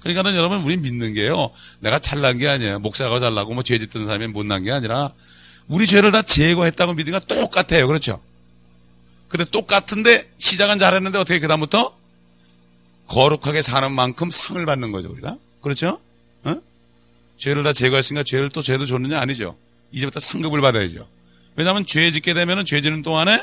그러니까는 0.00 0.36
여러분 0.36 0.62
우리 0.64 0.76
믿는 0.76 1.14
게요. 1.14 1.50
내가 1.80 1.98
잘난 1.98 2.36
게 2.36 2.48
아니에요. 2.48 2.80
목사가 2.80 3.18
잘나고 3.20 3.54
뭐 3.54 3.62
죄 3.62 3.78
짓던 3.78 4.04
사람이 4.04 4.26
못난 4.28 4.64
게 4.64 4.72
아니라 4.72 5.12
우리 5.68 5.86
죄를 5.86 6.10
다 6.10 6.22
제거했다고 6.22 6.94
믿으니까 6.94 7.20
똑같아요. 7.20 7.86
그렇죠? 7.86 8.20
근데 9.28 9.44
똑같은데 9.44 10.28
시작은 10.38 10.78
잘했는데 10.78 11.18
어떻게 11.18 11.38
그다음부터 11.38 11.96
거룩하게 13.06 13.62
사는 13.62 13.92
만큼 13.92 14.30
상을 14.30 14.64
받는 14.64 14.92
거죠, 14.92 15.10
우리가. 15.10 15.36
그렇죠? 15.60 16.00
어? 16.44 16.54
죄를 17.36 17.62
다 17.62 17.72
제거했으니까 17.72 18.22
죄를 18.24 18.50
또 18.50 18.62
죄도 18.62 18.86
줬느냐 18.86 19.20
아니죠. 19.20 19.56
이제부터 19.92 20.20
상급을 20.20 20.60
받아야죠. 20.60 21.06
왜냐하면 21.56 21.84
죄 21.84 22.10
짓게 22.10 22.34
되면은 22.34 22.64
죄 22.64 22.80
지는 22.80 23.02
동안에 23.02 23.42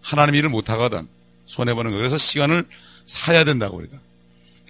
하나님 0.00 0.34
일을 0.34 0.48
못 0.48 0.70
하거든. 0.70 1.06
손해 1.46 1.74
보는 1.74 1.90
거. 1.90 1.96
그래서 1.98 2.16
시간을 2.16 2.66
사야 3.06 3.44
된다고 3.44 3.76
우리가. 3.76 3.98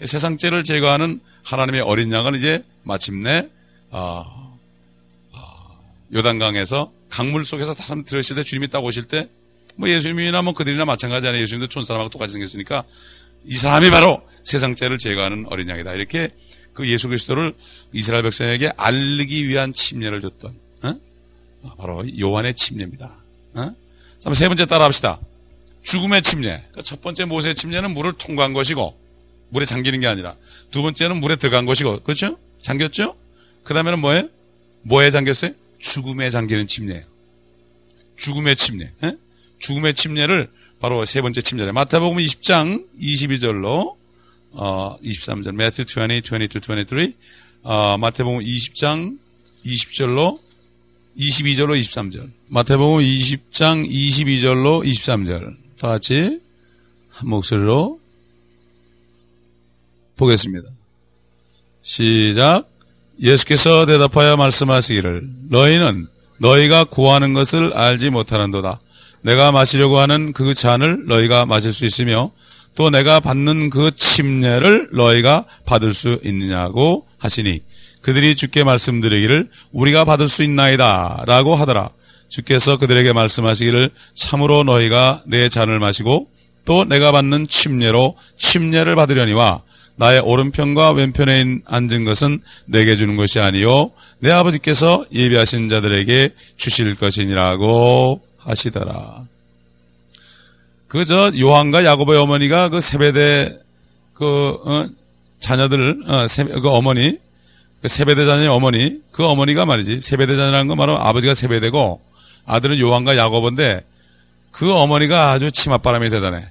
세상 0.04 0.38
죄를 0.38 0.64
제거하는 0.64 1.20
하나님의 1.44 1.82
어린 1.82 2.12
양은 2.12 2.34
이제 2.34 2.64
마침내 2.82 3.48
어, 3.90 4.58
어, 5.30 5.94
요단강에서 6.12 6.92
강물 7.10 7.44
속에서 7.44 7.74
다른 7.74 8.02
들으실 8.02 8.34
때 8.34 8.42
주님이 8.42 8.68
딱 8.68 8.82
오실 8.82 9.04
때 9.04 9.28
뭐 9.76 9.88
예수님이나 9.88 10.42
뭐 10.42 10.52
그들이나 10.52 10.84
마찬가지잖아요. 10.84 11.42
예수님도 11.42 11.68
촌 11.68 11.84
사람하고 11.84 12.10
똑같이 12.10 12.32
생겼으니까 12.34 12.84
이 13.46 13.54
사람이 13.56 13.90
바로 13.90 14.22
세상 14.42 14.74
죄를 14.74 14.98
제거하는 14.98 15.46
어린 15.48 15.68
양이다. 15.68 15.94
이렇게 15.94 16.28
그 16.72 16.88
예수 16.88 17.08
그리스도를 17.08 17.54
이스라엘 17.92 18.22
백성에게 18.24 18.72
알리기 18.76 19.46
위한 19.48 19.72
침례를 19.72 20.20
줬던 20.20 20.54
어? 20.82 21.74
바로 21.78 22.04
요한의 22.18 22.54
침례입니다. 22.54 23.10
어? 23.54 23.74
세 24.32 24.48
번째 24.48 24.66
따라합시다. 24.66 25.20
죽음의 25.82 26.22
침례. 26.22 26.48
그러니까 26.48 26.82
첫 26.82 27.00
번째 27.00 27.26
모세의 27.26 27.54
침례는 27.54 27.92
물을 27.92 28.12
통과한 28.14 28.52
것이고 28.52 28.98
물에 29.50 29.64
잠기는 29.64 30.00
게 30.00 30.06
아니라 30.06 30.34
두 30.70 30.82
번째는 30.82 31.20
물에 31.20 31.36
들어간 31.36 31.66
것이고 31.66 32.00
그렇죠? 32.00 32.38
잠겼죠? 32.60 33.16
그 33.62 33.74
다음에는 33.74 34.00
뭐예요? 34.00 34.28
뭐에 34.82 35.10
잠겼어요? 35.10 35.52
죽음에 35.78 36.30
잠기는 36.30 36.66
침례예요. 36.66 37.04
죽음의 38.16 38.56
침례. 38.56 38.90
에? 39.04 39.16
죽음의 39.58 39.94
침례를 39.94 40.50
바로 40.84 41.02
세 41.06 41.22
번째 41.22 41.40
침례래. 41.40 41.72
마태복음 41.72 42.18
20장 42.18 42.84
22절로 43.00 43.96
어, 44.50 44.98
23절, 45.02 45.54
Matthew 45.54 45.86
20, 45.88 46.22
22, 46.22 46.44
23, 46.44 47.14
어, 47.62 47.96
마태복음 47.96 48.40
20장 48.40 49.16
20절로 49.64 50.38
22절로 51.18 51.80
23절. 51.80 52.28
마태복음 52.48 52.98
20장 53.02 53.90
22절로 53.90 54.86
23절. 54.86 55.56
다 55.80 55.88
같이 55.88 56.38
한 57.08 57.30
목소리로 57.30 57.98
보겠습니다. 60.16 60.68
시작. 61.80 62.68
예수께서 63.22 63.86
대답하여 63.86 64.36
말씀하시기를 64.36 65.30
너희는 65.48 66.08
너희가 66.40 66.84
구하는 66.84 67.32
것을 67.32 67.72
알지 67.72 68.10
못하는도다. 68.10 68.82
내가 69.24 69.52
마시려고 69.52 69.98
하는 69.98 70.32
그 70.34 70.52
잔을 70.52 71.06
너희가 71.06 71.46
마실 71.46 71.72
수 71.72 71.86
있으며 71.86 72.30
또 72.76 72.90
내가 72.90 73.20
받는 73.20 73.70
그 73.70 73.90
침례를 73.94 74.90
너희가 74.92 75.44
받을 75.64 75.94
수 75.94 76.20
있느냐고 76.24 77.06
하시니 77.18 77.60
그들이 78.02 78.34
주께 78.34 78.64
말씀드리기를 78.64 79.48
우리가 79.72 80.04
받을 80.04 80.28
수 80.28 80.42
있나이다 80.42 81.24
라고 81.26 81.54
하더라. 81.54 81.88
주께서 82.28 82.76
그들에게 82.76 83.14
말씀하시기를 83.14 83.90
참으로 84.14 84.62
너희가 84.62 85.22
내 85.26 85.48
잔을 85.48 85.78
마시고 85.78 86.28
또 86.66 86.84
내가 86.84 87.10
받는 87.12 87.46
침례로 87.48 88.16
침례를 88.36 88.94
받으려니와 88.94 89.62
나의 89.96 90.20
오른편과 90.20 90.92
왼편에 90.92 91.60
앉은 91.64 92.04
것은 92.04 92.40
내게 92.66 92.96
주는 92.96 93.16
것이 93.16 93.38
아니요 93.38 93.92
내 94.18 94.30
아버지께서 94.32 95.06
예비하신 95.12 95.68
자들에게 95.68 96.30
주실 96.56 96.96
것이니라고 96.96 98.20
하시더라. 98.44 99.24
그저 100.88 101.32
요한과 101.38 101.84
야고보의 101.84 102.20
어머니가 102.20 102.68
그 102.68 102.80
세배대 102.80 103.58
그 104.14 104.58
어, 104.64 104.88
자녀들 105.40 106.04
어, 106.06 106.26
세, 106.26 106.44
그 106.44 106.68
어머니 106.68 107.18
그 107.82 107.88
세배대 107.88 108.24
자녀의 108.24 108.48
어머니 108.48 109.00
그 109.10 109.24
어머니가 109.26 109.66
말이지 109.66 110.00
세배대 110.00 110.36
자녀라는 110.36 110.68
건 110.68 110.76
바로 110.76 110.98
아버지가 110.98 111.34
세배되고 111.34 112.00
아들은 112.46 112.78
요한과 112.78 113.16
야고보인데 113.16 113.84
그 114.52 114.72
어머니가 114.72 115.32
아주 115.32 115.50
치맛바람이 115.50 116.10
대단해. 116.10 116.46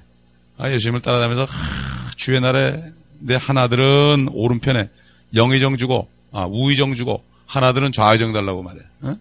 아, 0.58 0.70
예수님을 0.70 1.00
따라다니면서 1.00 1.44
하, 1.44 2.10
주의 2.16 2.40
날에 2.40 2.82
내 3.18 3.34
하나들은 3.34 4.28
오른편에 4.32 4.90
영의정 5.34 5.76
주고 5.76 6.08
아, 6.30 6.46
우의정 6.48 6.94
주고 6.94 7.24
하나들은 7.46 7.92
좌의정 7.92 8.32
달라고 8.32 8.62
말해. 8.62 8.78
어? 9.02 9.16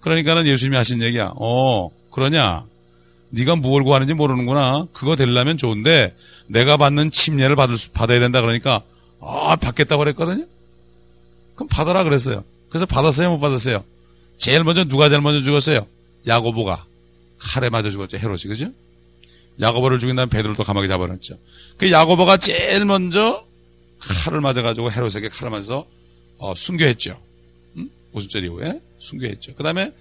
그러니까는 0.00 0.46
예수님이 0.46 0.76
하신 0.76 1.02
얘기야. 1.02 1.32
어, 1.36 1.90
그러냐? 2.10 2.64
네가 3.30 3.56
무엇을 3.56 3.84
구하는지 3.84 4.14
모르는구나. 4.14 4.86
그거 4.92 5.16
되려면 5.16 5.58
좋은데 5.58 6.14
내가 6.46 6.76
받는 6.76 7.10
침례를 7.10 7.56
받을 7.56 7.76
수, 7.76 7.90
받아야 7.90 8.20
된다 8.20 8.40
그러니까 8.40 8.82
아, 9.20 9.56
받겠다고 9.56 9.98
그랬거든요. 10.04 10.46
그럼 11.54 11.68
받아라 11.68 12.04
그랬어요. 12.04 12.44
그래서 12.70 12.86
받았어요, 12.86 13.30
못 13.30 13.38
받았어요? 13.38 13.84
제일 14.38 14.64
먼저 14.64 14.84
누가 14.84 15.08
제일 15.08 15.20
먼저 15.20 15.42
죽었어요? 15.42 15.86
야고보가 16.26 16.84
칼에 17.38 17.68
맞아 17.68 17.90
죽었죠. 17.90 18.18
헤롯이 18.18 18.42
그죠? 18.48 18.70
야고보를 19.60 19.98
죽인 19.98 20.16
다음에 20.16 20.30
베드로도 20.30 20.62
감옥에 20.62 20.86
잡아놨죠. 20.86 21.36
그 21.76 21.90
야고보가 21.90 22.36
제일 22.36 22.84
먼저 22.84 23.44
칼을 23.98 24.40
맞아가지고 24.40 24.92
헤롯에게 24.92 25.28
칼을 25.28 25.50
맞아서 25.50 25.86
어, 26.38 26.54
순교했죠. 26.54 27.16
응? 28.12 28.16
오순절 28.16 28.44
이후에 28.44 28.80
순교했죠. 28.98 29.54
그 29.54 29.62
다음에 29.62 29.92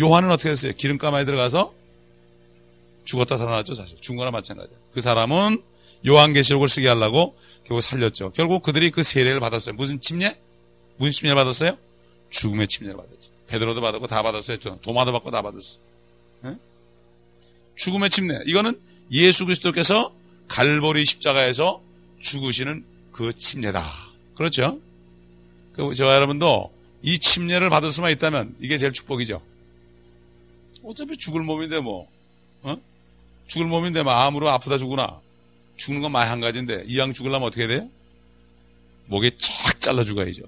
요한은 0.00 0.30
어떻게 0.30 0.50
했어요? 0.50 0.72
기름가마에 0.76 1.24
들어가서 1.24 1.74
죽었다 3.04 3.36
살아났죠, 3.36 3.74
사실. 3.74 4.00
죽은 4.00 4.18
거나 4.18 4.30
마찬가지예요. 4.30 4.78
그 4.92 5.00
사람은 5.00 5.62
요한계시록을 6.06 6.68
쓰게 6.68 6.88
하려고 6.88 7.36
결국 7.64 7.80
살렸죠. 7.80 8.32
결국 8.32 8.62
그들이 8.62 8.90
그 8.90 9.02
세례를 9.02 9.40
받았어요. 9.40 9.74
무슨 9.74 10.00
침례? 10.00 10.38
무슨 10.98 11.12
침례를 11.12 11.34
받았어요? 11.34 11.76
죽음의 12.30 12.68
침례를 12.68 12.96
받았죠. 12.96 13.30
베드로도 13.48 13.80
받았고 13.80 14.06
다 14.06 14.22
받았어요. 14.22 14.58
도마도 14.82 15.12
받고 15.12 15.30
다 15.30 15.42
받았어요. 15.42 15.80
네? 16.42 16.56
죽음의 17.76 18.10
침례. 18.10 18.38
이거는 18.46 18.78
예수 19.10 19.46
그리스도께서 19.46 20.14
갈보리 20.48 21.04
십자가에서 21.04 21.82
죽으시는 22.20 22.84
그 23.12 23.32
침례다. 23.32 23.84
그렇죠? 24.34 24.78
그 25.72 25.94
저와 25.94 26.14
여러분도 26.14 26.72
이 27.02 27.18
침례를 27.18 27.70
받을 27.70 27.92
수만 27.92 28.10
있다면 28.12 28.56
이게 28.60 28.76
제일 28.78 28.92
축복이죠. 28.92 29.40
어차피 30.84 31.16
죽을 31.16 31.42
몸인데 31.42 31.80
뭐, 31.80 32.08
어? 32.62 32.76
죽을 33.46 33.66
몸인데 33.66 34.02
마음으로 34.02 34.46
뭐 34.46 34.52
아프다 34.52 34.78
죽으나 34.78 35.20
죽는 35.76 36.02
건 36.02 36.12
많이 36.12 36.28
한 36.28 36.40
가지인데 36.40 36.84
이왕 36.86 37.12
죽으려면 37.12 37.46
어떻게 37.46 37.66
돼요? 37.66 37.88
목에 39.06 39.30
착 39.38 39.80
잘라 39.80 40.02
죽어야죠. 40.02 40.42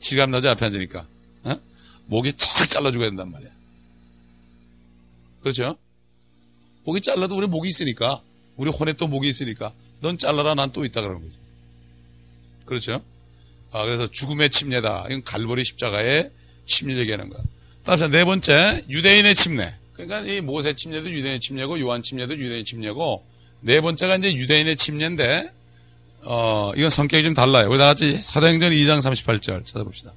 실감 0.00 0.30
나죠 0.30 0.48
앞에 0.50 0.64
앉으니까 0.66 1.06
어? 1.44 1.56
목에 2.06 2.32
착 2.32 2.68
잘라 2.68 2.90
죽어야 2.90 3.08
된단 3.10 3.30
말이야. 3.30 3.50
그렇죠? 5.42 5.76
목이 6.84 7.00
잘라도 7.00 7.36
우리 7.36 7.46
목이 7.46 7.68
있으니까 7.68 8.22
우리 8.56 8.70
혼에 8.70 8.92
또 8.94 9.06
목이 9.06 9.28
있으니까 9.28 9.72
넌 10.00 10.18
잘라라 10.18 10.54
난 10.54 10.72
또 10.72 10.84
있다 10.84 11.00
그러는 11.00 11.22
거죠. 11.22 11.36
그렇죠? 12.66 13.04
아, 13.72 13.84
그래서 13.84 14.06
죽음의 14.06 14.50
침례다. 14.50 15.06
이건 15.08 15.22
갈보리 15.22 15.64
십자가의 15.64 16.30
침례 16.66 16.96
얘기하는 16.98 17.28
거야. 17.28 17.42
따라서 17.84 18.08
네 18.08 18.24
번째 18.24 18.84
유대인의 18.88 19.34
침례. 19.34 19.74
그러니까 19.92 20.20
이 20.20 20.40
모세 20.40 20.72
침례도 20.74 21.10
유대인의 21.10 21.40
침례고 21.40 21.80
요한 21.80 22.02
침례도 22.02 22.34
유대인의 22.34 22.64
침례고 22.64 23.24
네 23.60 23.80
번째가 23.80 24.16
이제 24.16 24.32
유대인의 24.32 24.76
침례인데 24.76 25.50
어 26.22 26.72
이건 26.76 26.90
성격이 26.90 27.22
좀 27.22 27.34
달라요. 27.34 27.68
우리 27.68 27.78
다 27.78 27.86
같이 27.86 28.20
사도행전 28.20 28.72
2장 28.72 28.98
38절 29.00 29.64
찾아봅시다. 29.66 30.12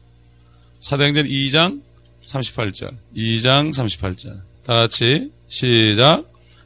사도행전 0.80 1.26
2장 1.28 1.82
38절. 2.26 2.96
2장 3.16 3.74
38절. 3.74 4.42
다 4.66 4.74
같이 4.74 5.32
시작. 5.48 6.26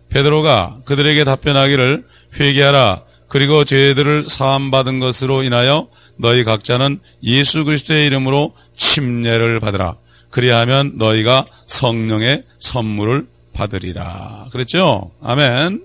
베드로가 0.09 0.79
그들에게 0.85 1.23
답변하기를 1.23 2.03
회개하라. 2.39 3.03
그리고 3.27 3.65
죄들을 3.65 4.29
사함 4.29 4.71
받은 4.71 4.99
것으로 4.99 5.43
인하여 5.43 5.87
너희 6.17 6.43
각자는 6.43 6.99
예수 7.23 7.63
그리스도의 7.63 8.07
이름으로 8.07 8.53
침례를 8.75 9.59
받으라. 9.59 9.95
그리하면 10.29 10.93
너희가 10.97 11.45
성령의 11.67 12.41
선물을 12.59 13.27
받으리라. 13.53 14.49
그랬죠? 14.51 15.11
아멘. 15.21 15.83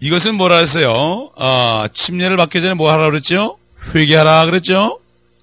이것은 0.00 0.34
뭐라 0.36 0.58
했어요? 0.58 1.30
아, 1.36 1.88
침례를 1.92 2.36
받기 2.36 2.60
전에 2.60 2.74
뭐 2.74 2.90
하라 2.90 3.10
그랬죠? 3.10 3.58
회개하라 3.94 4.46
그랬죠? 4.46 5.00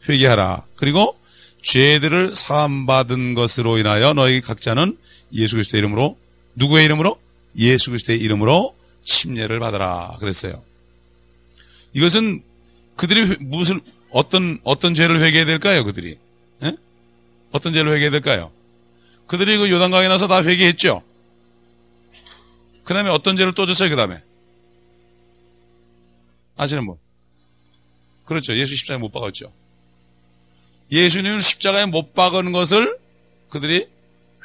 회개하라. 0.09 0.63
그리고 0.77 1.15
죄들을 1.61 2.33
사함받은 2.33 3.33
것으로 3.33 3.77
인하여 3.77 4.13
너희 4.13 4.41
각자는 4.41 4.97
예수 5.33 5.55
그리스도의 5.55 5.79
이름으로 5.79 6.17
누구의 6.55 6.85
이름으로? 6.85 7.19
예수 7.57 7.91
그리스도의 7.91 8.19
이름으로 8.19 8.75
침례를 9.03 9.59
받아라 9.59 10.15
그랬어요. 10.19 10.61
이것은 11.93 12.41
그들이 12.97 13.37
무슨 13.39 13.79
어떤 14.09 14.59
어떤 14.63 14.93
죄를 14.93 15.21
회개해야 15.21 15.45
될까요? 15.45 15.85
그들이 15.85 16.17
에? 16.63 16.73
어떤 17.51 17.71
죄를 17.71 17.93
회개해야 17.93 18.11
될까요? 18.11 18.51
그들이 19.27 19.57
그 19.57 19.69
요단강에 19.69 20.07
나서 20.07 20.27
다 20.27 20.43
회개했죠. 20.43 21.03
그 22.83 22.93
다음에 22.93 23.09
어떤 23.09 23.37
죄를 23.37 23.53
또 23.53 23.65
졌어요? 23.65 23.89
그 23.89 23.95
다음에 23.95 24.21
아시는 26.55 26.85
분? 26.85 26.97
그렇죠. 28.25 28.57
예수 28.57 28.75
십자가에 28.75 28.97
못 28.97 29.11
박았죠. 29.11 29.53
예수님을 30.91 31.41
십자가에 31.41 31.85
못 31.85 32.13
박은 32.13 32.51
것을 32.51 32.97
그들이 33.49 33.87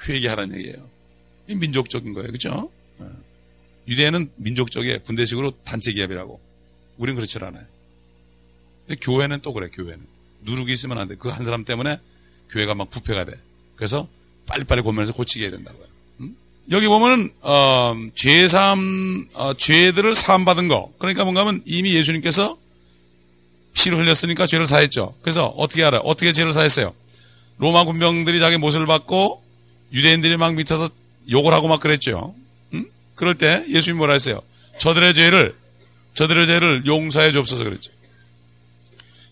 회개하라는 0.09 0.59
얘기예요. 0.59 0.91
민족적인 1.47 2.13
거예요. 2.13 2.31
그죠? 2.33 2.71
어. 2.99 3.11
유대인은 3.89 4.33
민족적인 4.37 5.03
군대식으로 5.05 5.53
단체 5.65 5.93
기합이라고. 5.93 6.41
우린 6.99 7.15
그렇지 7.17 7.39
않아요. 7.39 7.72
근데 8.87 9.01
교회는 9.01 9.41
또 9.43 9.53
그래, 9.53 9.69
교회는. 9.73 10.01
누룩이 10.43 10.73
있으면 10.73 10.99
안 10.99 11.09
돼. 11.09 11.15
그 11.17 11.29
한 11.31 11.45
사람 11.45 11.65
때문에 11.65 11.99
교회가 12.51 12.75
막 12.75 12.91
부패가 12.91 13.25
돼. 13.25 13.33
그래서 13.77 14.09
빨리빨리 14.47 14.83
고면서 14.83 15.13
고치게 15.13 15.45
해야 15.45 15.51
된다고요. 15.53 15.87
음? 16.21 16.37
여기 16.71 16.87
보면은, 16.89 17.33
어, 17.41 17.95
죄삼, 18.15 19.29
어, 19.35 19.55
죄들을 19.55 20.15
사함받은 20.15 20.69
거. 20.69 20.93
그러니까 20.99 21.25
뭔가 21.25 21.41
하면 21.43 21.63
이미 21.65 21.95
예수님께서 21.95 22.59
피를 23.75 23.99
흘렸으니까 23.99 24.47
죄를 24.47 24.67
사했죠. 24.67 25.15
그래서 25.23 25.47
어떻게 25.57 25.83
알아요? 25.85 26.01
어떻게 26.05 26.33
죄를 26.33 26.53
사했어요? 26.53 26.95
로마 27.59 27.85
군병들이 27.85 28.39
자기 28.41 28.59
못을 28.59 28.87
받고 28.87 29.43
유대인들이 29.93 30.37
막 30.37 30.55
밑에서 30.55 30.89
욕을 31.31 31.53
하고 31.55 31.69
막 31.69 31.81
그랬죠. 31.81 32.35
음? 32.75 32.89
그럴 33.15 33.37
때 33.37 33.65
예수님이 33.69 33.99
뭐라 33.99 34.13
했어요? 34.15 34.41
저들의 34.79 35.15
죄를 35.15 35.55
저들의 36.15 36.47
죄를 36.47 36.83
용서해 36.87 37.31
주옵소서 37.31 37.65
그랬죠. 37.65 37.93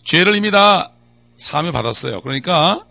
죄를 0.05 0.35
이미 0.35 0.51
다 0.51 0.91
사함을 1.37 1.73
받았어요. 1.73 2.21
그러니까 2.21 2.85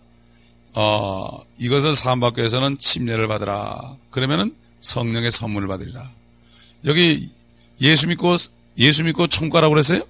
어, 0.72 1.40
이것을 1.58 1.94
사함받기 1.94 2.40
위해서는 2.40 2.78
침례를 2.78 3.28
받으라. 3.28 3.96
그러면은 4.10 4.54
성령의 4.80 5.30
선물을 5.30 5.68
받으리라. 5.68 6.10
여기 6.86 7.30
예수 7.80 8.08
믿고 8.08 8.36
예수 8.78 9.04
믿고 9.04 9.26
청구하라고 9.26 9.74
그랬어요? 9.74 10.02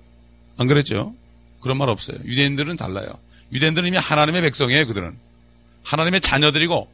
안 0.59 0.67
그랬죠? 0.67 1.15
그런 1.61 1.77
말 1.79 1.89
없어요. 1.89 2.19
유대인들은 2.25 2.77
달라요. 2.77 3.09
유대인들은 3.53 3.89
이미 3.89 3.97
하나님의 3.97 4.43
백성이에요. 4.43 4.87
그들은 4.87 5.17
하나님의 5.83 6.21
자녀들이고 6.21 6.89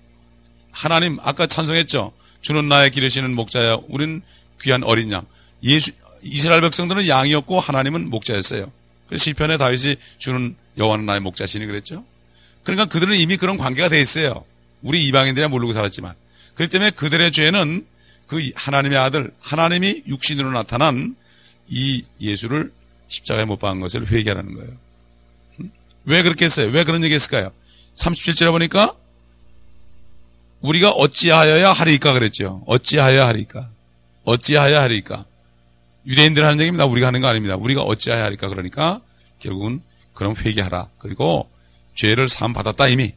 하나님 0.70 1.18
아까 1.20 1.46
찬송했죠. 1.46 2.12
주는 2.40 2.68
나의 2.68 2.90
기르시는 2.90 3.34
목자야. 3.34 3.80
우리는 3.88 4.22
귀한 4.62 4.82
어린 4.84 5.10
양. 5.12 5.26
예수 5.62 5.90
이스라엘 6.22 6.60
백성들은 6.60 7.08
양이었고 7.08 7.60
하나님은 7.60 8.08
목자였어요. 8.10 8.70
시편에 9.14 9.56
다윗이 9.56 9.96
주는 10.18 10.56
여호와는 10.78 11.06
나의 11.06 11.20
목자시니 11.20 11.66
그랬죠. 11.66 12.04
그러니까 12.64 12.86
그들은 12.86 13.14
이미 13.16 13.36
그런 13.36 13.56
관계가 13.56 13.88
돼 13.88 14.00
있어요. 14.00 14.44
우리 14.82 15.06
이방인들이 15.06 15.46
모르고 15.48 15.72
살았지만. 15.72 16.14
그렇기 16.54 16.72
때문에 16.72 16.90
그들의 16.90 17.30
죄는 17.32 17.86
그 18.26 18.50
하나님의 18.54 18.98
아들, 18.98 19.30
하나님이 19.40 20.02
육신으로 20.08 20.50
나타난 20.50 21.14
이 21.68 22.04
예수를 22.20 22.72
십자가에 23.08 23.44
못 23.44 23.58
박은 23.58 23.80
것을 23.80 24.08
회개하라는 24.08 24.54
거예요. 24.54 24.70
왜 26.04 26.22
그렇게 26.22 26.44
했어요? 26.44 26.70
왜 26.70 26.84
그런 26.84 27.02
얘기 27.04 27.14
했을까요? 27.14 27.52
37절에 27.94 28.50
보니까 28.50 28.94
우리가 30.60 30.90
어찌하여야 30.90 31.72
하리까 31.72 32.12
그랬죠. 32.12 32.62
어찌하여야 32.66 33.26
하리까. 33.28 33.68
어찌하여야 34.24 34.82
하리까. 34.82 35.24
유대인들 36.06 36.44
하는 36.44 36.60
얘기입니다. 36.60 36.86
우리가 36.86 37.08
하는 37.08 37.20
거 37.20 37.26
아닙니다. 37.26 37.56
우리가 37.56 37.82
어찌하여야 37.82 38.24
하리까. 38.26 38.48
그러니까 38.48 39.00
결국은 39.40 39.80
그럼 40.14 40.34
회개하라. 40.36 40.88
그리고 40.98 41.48
죄를 41.94 42.28
사함 42.28 42.52
받았다 42.52 42.88
이미. 42.88 43.12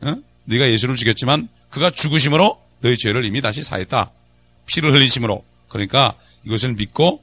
어? 0.00 0.16
네가 0.44 0.70
예수를 0.70 0.96
죽였지만 0.96 1.48
그가 1.70 1.90
죽으심으로 1.90 2.60
너희 2.80 2.96
죄를 2.96 3.24
이미 3.24 3.40
다시 3.40 3.62
사했다. 3.62 4.10
피를 4.66 4.92
흘리심으로. 4.92 5.44
그러니까 5.68 6.14
이것을 6.44 6.74
믿고 6.74 7.22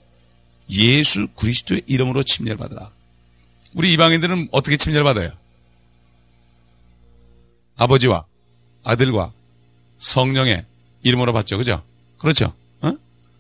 예수 0.72 1.28
그리스도의 1.36 1.84
이름으로 1.86 2.24
침례를 2.24 2.58
받으라. 2.58 2.92
우리 3.74 3.94
이방인들은 3.94 4.50
어떻게 4.52 4.78
침례를 4.78 5.04
받아요? 5.04 5.32
아버지와 7.78 8.26
아들과 8.84 9.32
성령의 9.98 10.66
이름으로 11.04 11.34
받죠. 11.34 11.58
그죠? 11.58 11.84
그렇죠? 12.18 12.54
어? 12.82 12.92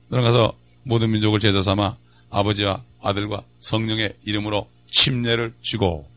너는 0.09 0.23
가서 0.23 0.53
모든 0.85 1.11
민족을 1.11 1.39
제자 1.39 1.61
삼아 1.61 1.97
아버지와 2.29 2.81
아들과 3.01 3.43
성령의 3.59 4.13
이름으로 4.23 4.69
침례를 4.87 5.53
주고. 5.61 6.07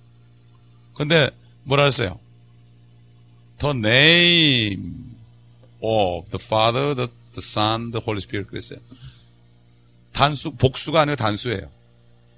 근데 0.94 1.30
뭐라 1.64 1.84
했어요? 1.84 2.18
The 3.58 3.76
name 3.76 4.94
of 5.80 6.30
the 6.30 6.38
Father, 6.40 6.94
the, 6.94 7.08
the 7.32 7.38
Son, 7.38 7.90
the 7.90 8.02
Holy 8.02 8.18
Spirit 8.18 8.48
그랬어요. 8.48 8.78
단수, 10.12 10.52
복수가 10.52 11.00
아니라 11.00 11.16
단수예요. 11.16 11.70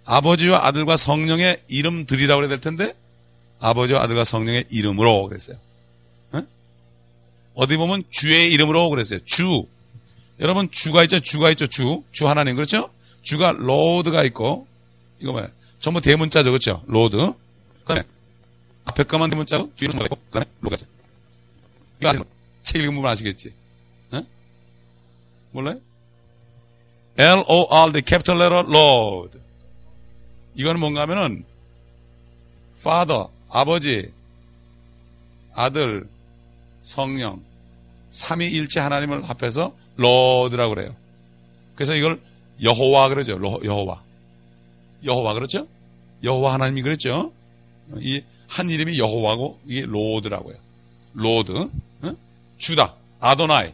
아버지와 0.05 0.67
아들과 0.67 0.97
성령의 0.97 1.63
이름 1.69 2.07
들이라고 2.07 2.43
해야 2.43 2.49
될 2.49 2.61
텐데 2.61 2.95
아버지와 3.61 4.03
아들과 4.03 4.25
성령의 4.25 4.67
이름으로 4.71 5.29
그랬어요. 5.29 5.57
어디 7.55 7.77
보면 7.77 8.05
주의 8.11 8.51
이름으로 8.53 8.89
그랬어요. 8.89 9.19
주. 9.25 9.67
여러분 10.41 10.71
주가 10.71 11.03
있죠, 11.05 11.21
주가 11.21 11.51
있죠, 11.51 11.67
주, 11.67 12.03
주 12.13 12.29
하나님 12.29 12.55
그렇죠? 12.55 12.91
주가 13.23 13.53
Lord가 13.53 14.25
있고 14.25 14.67
이거 15.21 15.33
뭐야? 15.33 15.49
전부 15.79 16.01
대문자죠, 16.01 16.51
그렇죠? 16.51 16.83
Lord. 16.87 17.33
그다음에 17.81 18.03
앞에 18.87 19.05
거만 19.05 19.31
대문자고 19.31 19.73
뒤에 19.77 19.89
뭐가 19.89 20.07
있고 20.07 20.17
그다음에 20.27 20.47
로드가 20.61 20.75
있어요. 20.77 20.91
이거 22.01 22.09
아시는 22.09 22.25
책 22.63 22.83
읽으면 22.83 23.07
아시겠지? 23.07 23.53
어? 24.13 24.23
몰라요? 25.53 25.81
L-O-R-D, 27.17 28.03
capital 28.07 28.41
letter, 28.41 28.65
Lord. 28.67 29.39
이거는 30.55 30.81
뭔가 30.81 31.03
하면은, 31.03 31.45
father, 32.75 33.27
아버지, 33.51 34.11
아들, 35.55 36.09
성령, 36.83 37.43
삼위일체 38.11 38.81
하나님을 38.81 39.25
합해서 39.29 39.75
Lord라고 39.99 40.75
그래요. 40.75 40.95
그래서 41.75 41.95
이걸 41.95 42.21
여호와 42.63 43.09
그러죠. 43.09 43.41
여호와. 43.65 44.03
여호와 45.05 45.35
그렇죠? 45.35 45.67
여호와 46.23 46.55
하나님이 46.55 46.83
그랬죠? 46.83 47.33
이 48.01 48.23
한 48.51 48.69
이름이 48.69 48.99
여호와고 48.99 49.61
이게 49.67 49.83
Lord라고요. 49.87 50.57
Lord. 51.15 51.53
어? 51.53 52.13
주다. 52.59 52.95
아도나이. 53.21 53.73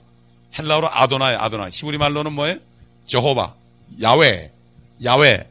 헬라어로 0.59 0.88
아도나이, 0.90 1.35
아도나이. 1.35 1.70
히브리 1.72 1.96
말로는 1.99 2.33
뭐예요? 2.35 2.57
Jehovah, 3.07 3.55
야훼, 4.03 4.51
야훼, 5.05 5.46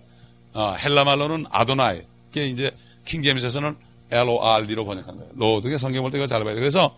어, 0.53 0.73
헬라 0.73 1.05
말로는 1.05 1.45
아도나이. 1.49 2.01
그게 2.27 2.47
이제 2.47 2.71
킹제임스에서는 3.05 3.75
L-O-R-D로 4.11 4.85
번역한 4.85 5.15
거예요. 5.17 5.31
Lord. 5.35 5.75
성경 5.79 6.03
볼 6.03 6.11
때 6.11 6.17
이거 6.19 6.27
잘 6.27 6.43
봐야 6.43 6.53
돼요. 6.53 6.61
그래서 6.61 6.95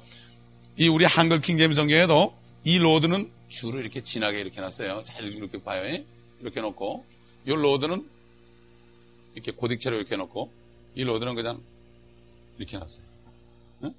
이 0.77 0.87
우리 0.87 1.05
한글 1.05 1.41
킹제임스 1.41 1.75
성경에도 1.75 2.37
이 2.63 2.77
Lord는 2.77 3.31
주를 3.47 3.81
이렇게 3.81 4.01
진하게 4.01 4.41
이렇게 4.41 4.61
놨어요. 4.61 5.01
잘 5.01 5.25
이렇게 5.33 5.61
봐요. 5.63 6.03
이렇게 6.39 6.61
놓고 6.61 7.03
이 7.45 7.49
Lord는 7.49 8.07
이렇게 9.33 9.51
고딕체로 9.53 9.95
이렇게 9.95 10.15
놓고 10.15 10.51
이 10.93 11.03
Lord는 11.03 11.33
그냥 11.33 11.61
이렇게 12.59 12.77
놨어요. 12.77 13.05
응? 13.85 13.93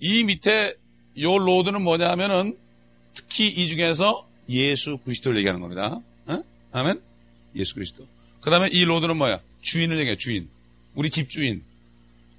이 0.00 0.24
밑에 0.24 0.74
이 1.14 1.24
Lord는 1.24 1.82
뭐냐 1.82 2.10
하면은 2.12 2.56
특히 3.14 3.48
이 3.48 3.66
중에서 3.66 4.26
예수 4.48 4.96
그리스도를 4.98 5.38
얘기하는 5.38 5.60
겁니다. 5.60 6.00
어? 6.26 6.42
아멘? 6.72 7.02
예수 7.54 7.74
그리스도. 7.74 8.06
그 8.40 8.50
다음에 8.50 8.68
이 8.70 8.84
Lord는 8.84 9.16
뭐야? 9.16 9.40
주인을 9.60 9.98
얘기해, 9.98 10.16
주인. 10.16 10.48
우리 10.94 11.10
집 11.10 11.28
주인. 11.28 11.62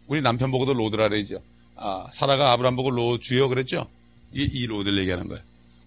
우리 0.07 0.21
남편 0.21 0.49
보고도 0.51 0.73
Lord라 0.73 1.09
그러죠. 1.09 1.41
아, 1.77 2.07
사라가 2.11 2.51
아브람 2.53 2.75
보고 2.75 2.91
로, 2.91 3.17
주여 3.17 3.47
그랬죠? 3.47 3.87
이게 4.31 4.43
이 4.51 4.65
Lord를 4.67 4.97
얘기하는 4.99 5.27
거야. 5.27 5.39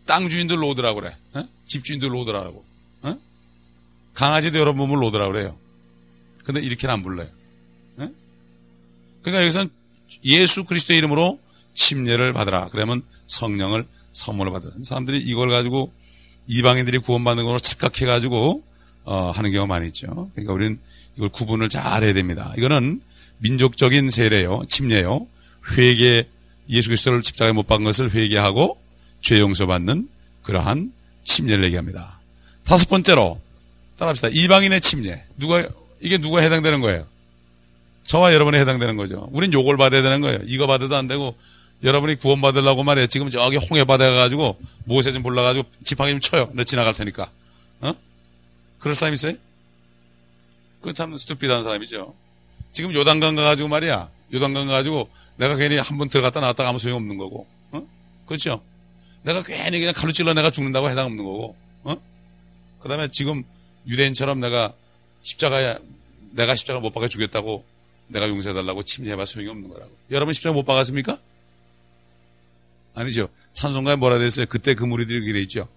땅 0.06 0.28
주인도 0.28 0.56
Lord라고 0.56 1.00
그래. 1.00 1.16
어? 1.34 1.44
집 1.66 1.84
주인도 1.84 2.08
Lord라고. 2.08 2.64
어? 3.02 3.16
강아지도 4.14 4.58
여러분 4.58 4.86
보면 4.86 5.00
Lord라고 5.00 5.32
그래요. 5.32 5.56
근데 6.44 6.60
이렇게는 6.60 6.94
안 6.94 7.02
불러요. 7.02 7.28
어? 7.98 8.08
그러니까 9.22 9.42
여기서는 9.42 9.70
예수 10.24 10.64
그리스도 10.64 10.94
이름으로 10.94 11.38
침례를 11.74 12.32
받으라. 12.32 12.68
그러면 12.70 13.02
성령을 13.26 13.86
선물을 14.12 14.52
받으라. 14.52 14.72
사람들이 14.82 15.18
이걸 15.18 15.50
가지고 15.50 15.92
이방인들이 16.46 16.98
구원받는 16.98 17.44
걸로 17.44 17.58
착각해가지고 17.58 18.64
어, 19.04 19.30
하는 19.30 19.52
경우가 19.52 19.66
많이 19.66 19.86
있죠. 19.88 20.30
그러니까 20.34 20.52
우리는 20.52 20.78
이걸 21.16 21.28
구분을 21.28 21.68
잘 21.68 22.02
해야 22.02 22.12
됩니다. 22.12 22.52
이거는 22.56 23.00
민족적인 23.38 24.10
세례요, 24.10 24.64
침례요, 24.68 25.26
회개, 25.76 26.24
예수 26.68 26.88
그리스도를 26.88 27.22
십자가에 27.22 27.52
못 27.52 27.66
박은 27.66 27.84
것을 27.84 28.12
회개하고 28.12 28.80
죄 29.20 29.38
용서받는 29.40 30.08
그러한 30.42 30.92
침례를 31.24 31.64
얘기합니다. 31.64 32.18
다섯 32.64 32.88
번째로 32.88 33.40
따라합시다. 33.98 34.28
이방인의 34.32 34.80
침례. 34.80 35.24
누가 35.36 35.68
이게 36.00 36.18
누가 36.18 36.40
해당되는 36.40 36.80
거예요? 36.80 37.06
저와 38.04 38.32
여러분이 38.32 38.56
해당되는 38.58 38.96
거죠. 38.96 39.28
우린 39.32 39.52
욕을 39.52 39.76
받아야 39.76 40.02
되는 40.02 40.20
거예요. 40.20 40.40
이거 40.46 40.66
받아도 40.66 40.96
안 40.96 41.06
되고 41.06 41.36
여러분이 41.82 42.16
구원 42.16 42.40
받으려고 42.40 42.82
말이에요. 42.82 43.06
지금 43.06 43.30
저기 43.30 43.56
홍해 43.56 43.84
바다에 43.84 44.10
가가지고 44.10 44.58
모세 44.84 45.12
좀 45.12 45.22
불러 45.22 45.42
가지고 45.42 45.68
지팡이 45.84 46.12
좀 46.12 46.20
쳐요. 46.20 46.50
내 46.54 46.64
지나갈 46.64 46.94
테니까. 46.94 47.30
어? 47.80 47.94
그럴 48.78 48.94
사람 48.94 49.14
있어요? 49.14 49.34
그참 50.82 51.16
스투피드한 51.16 51.62
사람이죠. 51.62 52.14
지금 52.72 52.92
요단강 52.94 53.34
가가지고 53.34 53.68
말이야. 53.68 54.08
요단강 54.34 54.66
가가지고 54.66 55.10
내가 55.40 55.56
괜히 55.56 55.78
한 55.78 55.96
번 55.96 56.10
들어갔다 56.10 56.40
나왔다가 56.40 56.68
아무 56.68 56.78
소용 56.78 56.98
없는 56.98 57.16
거고. 57.16 57.46
어? 57.72 57.82
그렇죠? 58.26 58.62
내가 59.22 59.42
괜히 59.42 59.78
그냥 59.78 59.94
칼로 59.94 60.12
찔러 60.12 60.34
내가 60.34 60.50
죽는다고 60.50 60.90
해당 60.90 61.06
없는 61.06 61.24
거고. 61.24 61.56
어? 61.84 61.96
그 62.80 62.88
다음에 62.88 63.08
지금 63.10 63.42
유대인처럼 63.88 64.38
내가 64.40 64.74
십자가에 65.22 65.78
내가 66.32 66.54
십자가 66.56 66.78
못 66.80 66.92
박아 66.92 67.08
주겠다고 67.08 67.64
내가 68.08 68.28
용서해달라고 68.28 68.82
침례해봐 68.82 69.24
소용이 69.24 69.48
없는 69.50 69.70
거라고. 69.70 69.90
여러분 70.10 70.34
십자가 70.34 70.52
못 70.52 70.64
박았습니까? 70.64 71.18
아니죠. 72.94 73.28
찬송가에 73.54 73.96
뭐라 73.96 74.18
됐어요? 74.18 74.44
그때 74.46 74.74
그 74.74 74.84
무리들이 74.84 75.20
그렇게 75.20 75.32
돼 75.32 75.40
있죠. 75.42 75.68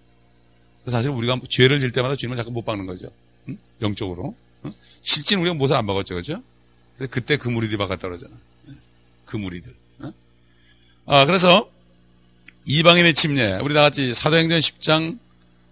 사실 0.86 1.10
우리가 1.10 1.40
죄를 1.48 1.80
질 1.80 1.90
때마다 1.92 2.16
주님을 2.16 2.36
자꾸 2.36 2.50
못 2.50 2.64
박는 2.66 2.84
거죠. 2.84 3.08
응? 3.48 3.56
영적으로. 3.80 4.34
응? 4.66 4.72
실제는 5.00 5.40
우리가 5.42 5.54
못을 5.54 5.74
안 5.76 5.86
박았죠. 5.86 6.16
그죠? 6.16 6.42
그때 7.10 7.38
그 7.38 7.48
무리들이 7.48 7.78
박았다 7.78 8.08
그러잖아. 8.08 8.34
그 9.24 9.36
무리들. 9.36 9.74
응? 10.02 10.12
아, 11.06 11.24
그래서 11.24 11.68
이방인의 12.66 13.14
침례. 13.14 13.58
우리 13.62 13.74
다 13.74 13.82
같이 13.82 14.14
사도행전 14.14 14.58
10장 14.58 15.18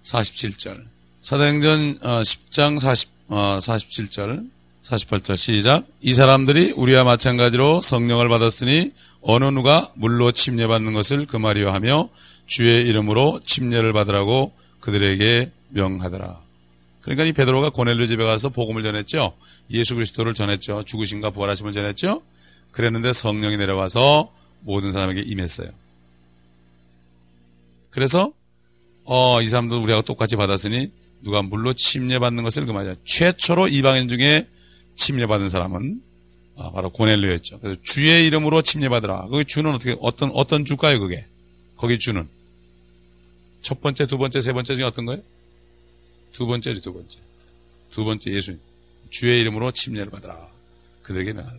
47절. 0.04 0.84
사도행전 1.18 1.98
10장 2.00 2.78
40, 2.78 3.08
47절. 3.28 4.50
48절 4.82 5.36
시작. 5.36 5.86
이 6.00 6.12
사람들이 6.12 6.72
우리와 6.72 7.04
마찬가지로 7.04 7.80
성령을 7.80 8.28
받았으니 8.28 8.92
어느 9.20 9.44
누가 9.44 9.92
물로 9.94 10.32
침례받는 10.32 10.92
것을 10.92 11.26
그 11.26 11.36
말이요 11.36 11.70
하며 11.70 12.08
주의 12.46 12.86
이름으로 12.88 13.40
침례를 13.46 13.92
받으라고 13.92 14.52
그들에게 14.80 15.50
명하더라. 15.68 16.40
그러니까 17.02 17.24
이 17.24 17.32
베드로가 17.32 17.70
고넬료 17.70 18.06
집에 18.06 18.24
가서 18.24 18.48
복음을 18.48 18.82
전했죠. 18.82 19.32
예수 19.70 19.94
그리스도를 19.94 20.34
전했죠. 20.34 20.84
죽으신가 20.84 21.30
부활하심을 21.30 21.72
전했죠. 21.72 22.22
그랬는데 22.72 23.12
성령이 23.12 23.56
내려와서 23.56 24.32
모든 24.60 24.92
사람에게 24.92 25.20
임했어요. 25.22 25.70
그래서 27.90 28.32
어, 29.04 29.40
이 29.42 29.46
사람도 29.46 29.82
우리하고 29.82 30.02
똑같이 30.02 30.36
받았으니 30.36 30.90
누가 31.22 31.42
물로 31.42 31.72
침례받는 31.72 32.42
것을 32.42 32.66
그 32.66 32.72
말이야. 32.72 32.94
최초로 33.04 33.68
이방인 33.68 34.08
중에 34.08 34.48
침례받은 34.96 35.48
사람은 35.48 36.02
아, 36.56 36.70
바로 36.70 36.90
고넬료였죠. 36.90 37.60
그래서 37.60 37.80
주의 37.82 38.26
이름으로 38.26 38.62
침례받으라. 38.62 39.28
거기 39.28 39.44
주는 39.44 39.72
어떻게 39.72 39.96
어떤 40.00 40.30
어떤 40.34 40.64
주가요 40.64 41.00
그게? 41.00 41.26
거기 41.76 41.98
주는 41.98 42.28
첫 43.62 43.80
번째, 43.80 44.06
두 44.06 44.18
번째, 44.18 44.40
세 44.40 44.52
번째 44.52 44.74
중에 44.74 44.84
어떤 44.84 45.06
거예요? 45.06 45.22
두 46.32 46.46
번째지 46.46 46.80
두 46.80 46.92
번째. 46.92 47.18
두 47.90 48.04
번째 48.04 48.32
예수님. 48.32 48.60
주의 49.10 49.40
이름으로 49.40 49.70
침례를 49.70 50.10
받으라. 50.10 50.48
그들에게 51.02 51.32
명하라. 51.32 51.58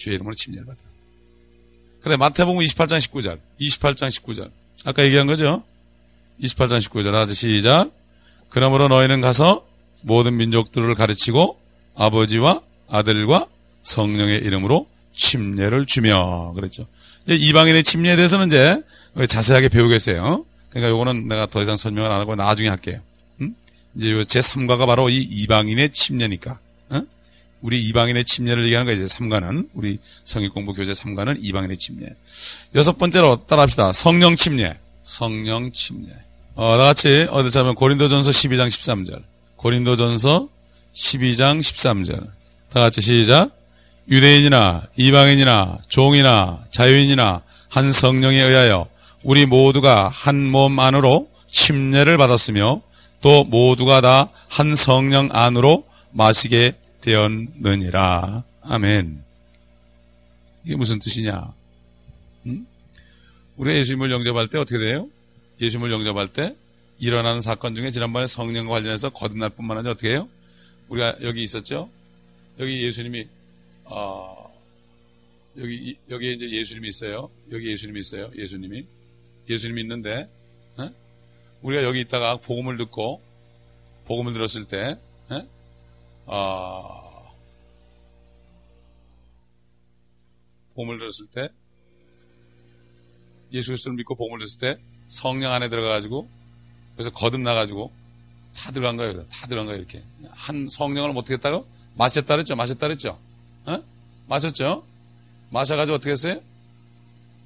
어? 0.00 0.02
주의 0.02 0.14
이름으로 0.14 0.34
받으라. 0.66 0.90
그래 2.02 2.16
마태복음 2.16 2.64
28장 2.64 2.98
19절. 2.98 3.38
28장 3.60 4.08
19절. 4.08 4.50
아까 4.86 5.04
얘기한 5.04 5.26
거죠? 5.26 5.62
28장 6.42 6.80
19절. 6.80 7.14
아주 7.14 7.34
시작. 7.34 7.90
그러므로 8.48 8.88
너희는 8.88 9.20
가서 9.20 9.66
모든 10.00 10.36
민족들을 10.38 10.94
가르치고 10.94 11.60
아버지와 11.94 12.62
아들과 12.88 13.46
성령의 13.82 14.38
이름으로 14.38 14.88
침례를 15.14 15.84
주며 15.86 16.52
그랬죠. 16.54 16.86
이제 17.24 17.34
이방인의 17.34 17.84
침례에 17.84 18.16
대해서는 18.16 18.46
이제 18.46 18.82
자세하게 19.28 19.68
배우겠어요. 19.68 20.44
그러니까 20.70 20.90
요거는 20.90 21.28
내가 21.28 21.46
더 21.46 21.60
이상 21.60 21.76
설명을 21.76 22.10
안 22.10 22.20
하고 22.20 22.34
나중에 22.34 22.68
할게요. 22.68 23.00
음? 23.42 23.54
이제 23.94 24.24
제 24.24 24.40
3과가 24.40 24.86
바로 24.86 25.10
이 25.10 25.20
이방인의 25.20 25.90
침례니까. 25.90 26.58
어? 26.90 27.02
우리 27.60 27.82
이방인의 27.84 28.24
침례를 28.24 28.64
얘기하는 28.64 28.86
거예요. 28.86 29.04
이제 29.04 29.14
3과는 29.16 29.68
우리 29.74 29.98
성의공부 30.24 30.72
교재 30.72 30.92
3과는 30.92 31.38
이방인의 31.40 31.76
침례. 31.76 32.06
여섯 32.74 32.96
번째로 32.98 33.36
따라합시다. 33.46 33.92
성령 33.92 34.36
침례. 34.36 34.76
성령 35.02 35.70
침례. 35.72 36.08
어, 36.54 36.76
다 36.78 36.84
같이 36.84 37.26
어디 37.30 37.50
자면 37.50 37.74
고린도전서 37.74 38.30
12장 38.30 38.68
13절. 38.68 39.22
고린도전서 39.56 40.48
12장 40.94 41.60
13절. 41.60 42.20
다 42.70 42.80
같이 42.80 43.00
시작. 43.00 43.50
유대인이나 44.10 44.86
이방인이나 44.96 45.78
종이나 45.88 46.64
자유인이나 46.72 47.42
한 47.68 47.92
성령에 47.92 48.40
의하여 48.40 48.86
우리 49.22 49.46
모두가 49.46 50.08
한 50.08 50.50
몸 50.50 50.78
안으로 50.80 51.28
침례를 51.50 52.16
받았으며 52.16 52.80
또 53.20 53.44
모두가 53.44 54.00
다 54.00 54.28
한 54.48 54.74
성령 54.74 55.28
안으로 55.30 55.84
마시게 56.10 56.72
되었느니라. 57.00 58.44
아멘. 58.62 59.24
이게 60.64 60.76
무슨 60.76 60.98
뜻이냐? 60.98 61.52
응? 62.46 62.66
우리 63.56 63.74
예수님을 63.76 64.10
영접할 64.10 64.48
때 64.48 64.58
어떻게 64.58 64.78
돼요? 64.78 65.08
예수님을 65.60 65.90
영접할 65.92 66.28
때 66.28 66.54
일어나는 66.98 67.40
사건 67.40 67.74
중에 67.74 67.90
지난번에 67.90 68.26
성령과 68.26 68.74
관련해서 68.74 69.10
거듭날 69.10 69.50
뿐만 69.50 69.78
아니라 69.78 69.92
어떻게 69.92 70.10
해요? 70.10 70.28
우리가 70.88 71.16
여기 71.22 71.42
있었죠? 71.42 71.88
여기 72.58 72.82
예수님이, 72.84 73.26
어, 73.84 74.52
여기, 75.56 75.96
여기 76.10 76.34
이제 76.34 76.50
예수님이 76.50 76.88
있어요. 76.88 77.30
여기 77.52 77.70
예수님이 77.70 78.00
있어요. 78.00 78.30
예수님이. 78.36 78.86
예수님이 79.48 79.80
있는데, 79.82 80.28
에? 80.78 80.90
우리가 81.62 81.84
여기 81.84 82.00
있다가 82.00 82.36
복음을 82.36 82.76
듣고, 82.76 83.22
복음을 84.04 84.34
들었을 84.34 84.64
때, 84.64 84.98
에? 85.32 85.48
어, 86.26 87.34
복음을 90.74 90.98
들었을 90.98 91.26
때, 91.34 91.48
예수 93.52 93.70
그리스도를 93.70 93.96
믿고 93.96 94.14
복음을 94.14 94.38
들었을 94.38 94.60
때, 94.60 94.82
성령 95.08 95.52
안에 95.52 95.68
들어가가지고, 95.68 96.28
그래서 96.94 97.10
거듭나가지고, 97.10 97.92
다 98.56 98.72
들어간 98.72 98.96
거예요. 98.96 99.26
다 99.28 99.46
들어간 99.46 99.66
거예요. 99.66 99.78
이렇게. 99.78 100.02
한 100.30 100.68
성령을 100.70 101.16
어떻게 101.16 101.34
했다고? 101.34 101.66
마셨다 101.96 102.34
그랬죠? 102.36 102.56
마셨다 102.56 102.86
그랬죠? 102.86 103.18
어? 103.66 103.82
마셨죠? 104.28 104.84
마셔가지고 105.50 105.96
어떻게 105.96 106.10
했어요? 106.12 106.40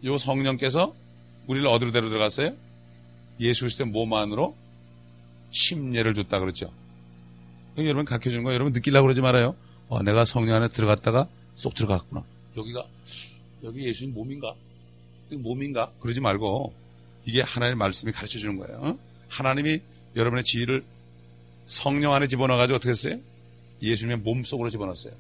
요 0.04 0.18
성령께서 0.18 0.94
우리를 1.46 1.66
어디로 1.66 1.92
데려 1.92 2.08
들어갔어요? 2.08 2.54
예수 3.40 3.62
그리스도의 3.62 3.90
몸 3.90 4.12
안으로 4.12 4.54
심례를 5.50 6.14
줬다 6.14 6.38
그랬죠. 6.40 6.72
여러분 7.78 8.04
가르쳐 8.04 8.30
주는 8.30 8.44
거예요. 8.44 8.54
여러분 8.54 8.72
느끼려고 8.72 9.04
그러지 9.04 9.20
말아요. 9.20 9.56
어, 9.88 10.02
내가 10.02 10.24
성령 10.24 10.56
안에 10.56 10.68
들어갔다가 10.68 11.28
쏙 11.56 11.74
들어갔구나. 11.74 12.24
여기가 12.56 12.86
여기 13.64 13.84
예수님 13.84 14.14
몸인가? 14.14 14.54
몸인가? 15.30 15.90
그러지 16.00 16.20
말고 16.20 16.72
이게 17.24 17.42
하나님의 17.42 17.76
말씀이 17.76 18.12
가르쳐 18.12 18.38
주는 18.38 18.56
거예요. 18.58 18.78
어? 18.78 18.98
하나님이 19.28 19.80
여러분의 20.14 20.44
지위를 20.44 20.84
성령 21.66 22.12
안에 22.12 22.26
집어넣어가지고 22.26 22.76
어떻게 22.76 22.90
했어요? 22.90 23.18
예수님의 23.82 24.18
몸 24.18 24.44
속으로 24.44 24.70
집어넣었어요. 24.70 25.14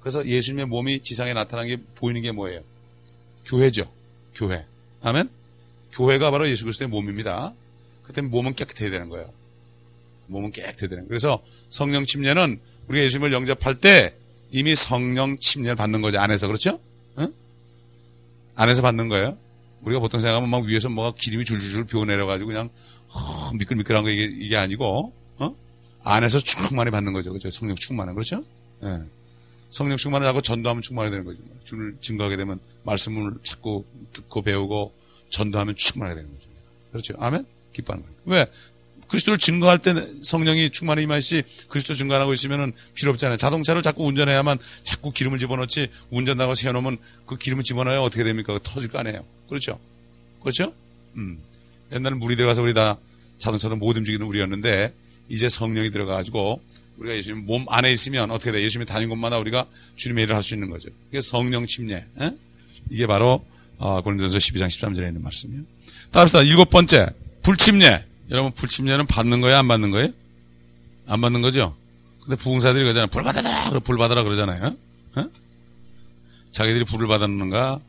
그래서 0.00 0.24
예수님의 0.24 0.66
몸이 0.66 1.00
지상에 1.02 1.34
나타난 1.34 1.66
게 1.66 1.78
보이는 1.96 2.20
게 2.22 2.32
뭐예요? 2.32 2.60
교회죠. 3.44 3.90
교회. 4.34 4.64
아멘? 5.02 5.28
교회가 5.92 6.30
바로 6.30 6.48
예수 6.48 6.64
그리스도의 6.64 6.88
몸입니다. 6.88 7.52
그때 8.04 8.20
몸은 8.20 8.54
깨끗해야 8.54 8.90
되는 8.90 9.08
거예요. 9.08 9.32
몸은 10.28 10.52
거예요. 10.52 11.06
그래서 11.08 11.42
성령 11.68 12.04
침례는 12.04 12.60
우리가 12.88 13.04
예수님을 13.04 13.32
영접할 13.32 13.78
때 13.78 14.14
이미 14.50 14.74
성령 14.74 15.38
침례를 15.38 15.76
받는 15.76 16.00
거죠. 16.00 16.18
안에서. 16.18 16.46
그렇죠? 16.46 16.78
응? 17.18 17.32
안에서 18.54 18.82
받는 18.82 19.08
거예요. 19.08 19.36
우리가 19.82 20.00
보통 20.00 20.20
생각하면 20.20 20.50
막 20.50 20.64
위에서 20.64 20.88
뭐가 20.88 21.16
기름이 21.16 21.44
줄줄줄 21.44 21.84
비어내려가지고 21.86 22.48
그냥 22.48 22.70
허, 23.12 23.52
미끌미끌한 23.54 24.04
거 24.04 24.10
이게, 24.10 24.24
이게 24.24 24.56
아니고 24.56 25.12
어? 25.38 25.56
안에서 26.04 26.38
충만히 26.38 26.90
받는 26.90 27.12
거죠. 27.12 27.30
그렇죠? 27.30 27.50
성령 27.50 27.76
충만은 27.76 28.14
그렇죠? 28.14 28.42
예. 28.82 28.98
성령 29.70 29.96
충만을 29.96 30.26
하고 30.26 30.40
전도하면 30.40 30.82
충만이 30.82 31.10
되는 31.10 31.24
거죠. 31.24 31.40
주를 31.64 31.96
증거하게 32.00 32.36
되면 32.36 32.58
말씀을 32.84 33.34
자꾸 33.42 33.84
듣고 34.12 34.42
배우고 34.42 34.92
전도하면 35.30 35.74
충만하게 35.76 36.22
되는 36.22 36.32
거죠. 36.32 36.48
그렇죠? 36.92 37.14
아멘? 37.18 37.44
기뻐하는 37.72 38.04
거예요. 38.04 38.16
왜? 38.24 38.46
그리스도를 39.08 39.38
증거할 39.38 39.78
때 39.78 39.94
성령이 40.22 40.70
충만히 40.70 41.02
임하시 41.04 41.42
그리스도 41.68 41.94
증거하고 41.94 42.32
있으면은 42.32 42.72
필요 42.94 43.12
없잖아요. 43.12 43.36
자동차를 43.36 43.82
자꾸 43.82 44.04
운전해야만 44.04 44.58
자꾸 44.82 45.12
기름을 45.12 45.38
집어넣지 45.38 45.88
운전하고 46.10 46.54
세워놓으면 46.54 46.98
그 47.26 47.36
기름을 47.36 47.62
집어넣어야 47.62 48.00
어떻게 48.00 48.24
됩니까? 48.24 48.58
터질 48.62 48.90
거 48.90 48.98
아니에요. 48.98 49.24
그렇죠? 49.48 49.78
그렇죠? 50.40 50.72
음. 51.16 51.38
옛날에 51.92 52.14
물이 52.16 52.36
들어가서 52.36 52.62
우리 52.62 52.74
다 52.74 52.98
자동차도 53.38 53.76
못 53.76 53.96
움직이는 53.96 54.26
우리였는데 54.26 54.92
이제 55.28 55.48
성령이 55.48 55.90
들어가가지고 55.90 56.60
우리가 56.98 57.16
예수님 57.16 57.46
몸 57.46 57.66
안에 57.68 57.92
있으면 57.92 58.30
어떻게 58.30 58.52
돼? 58.52 58.62
예수님이 58.62 58.86
다닌 58.86 59.08
곳마다 59.08 59.38
우리가 59.38 59.66
주님의 59.96 60.24
일을 60.24 60.34
할 60.36 60.42
수 60.42 60.54
있는 60.54 60.70
거죠. 60.70 60.88
그게 61.06 61.20
성령 61.20 61.66
침례. 61.66 62.04
에? 62.20 62.30
이게 62.90 63.06
바로 63.06 63.44
어, 63.78 64.00
고린도서 64.02 64.38
12장 64.38 64.66
13절에 64.68 65.08
있는 65.08 65.22
말씀이에요. 65.22 65.62
따라서 66.10 66.42
일곱 66.42 66.70
번째 66.70 67.06
불침례. 67.42 68.04
여러분 68.30 68.52
불침례는 68.52 69.06
받는 69.06 69.40
거예요, 69.40 69.58
안 69.58 69.68
받는 69.68 69.90
거예요? 69.90 70.08
안 71.06 71.20
받는 71.20 71.42
거죠? 71.42 71.76
근데 72.22 72.36
부흥사들이 72.36 72.82
그러잖아요. 72.82 73.08
불 73.08 73.22
받아라, 73.22 73.70
불 73.80 73.96
받아라 73.96 74.22
그러잖아요. 74.24 74.76
어? 75.16 75.24
자기들이 76.50 76.84
불을 76.84 77.06
받았는가? 77.06 77.80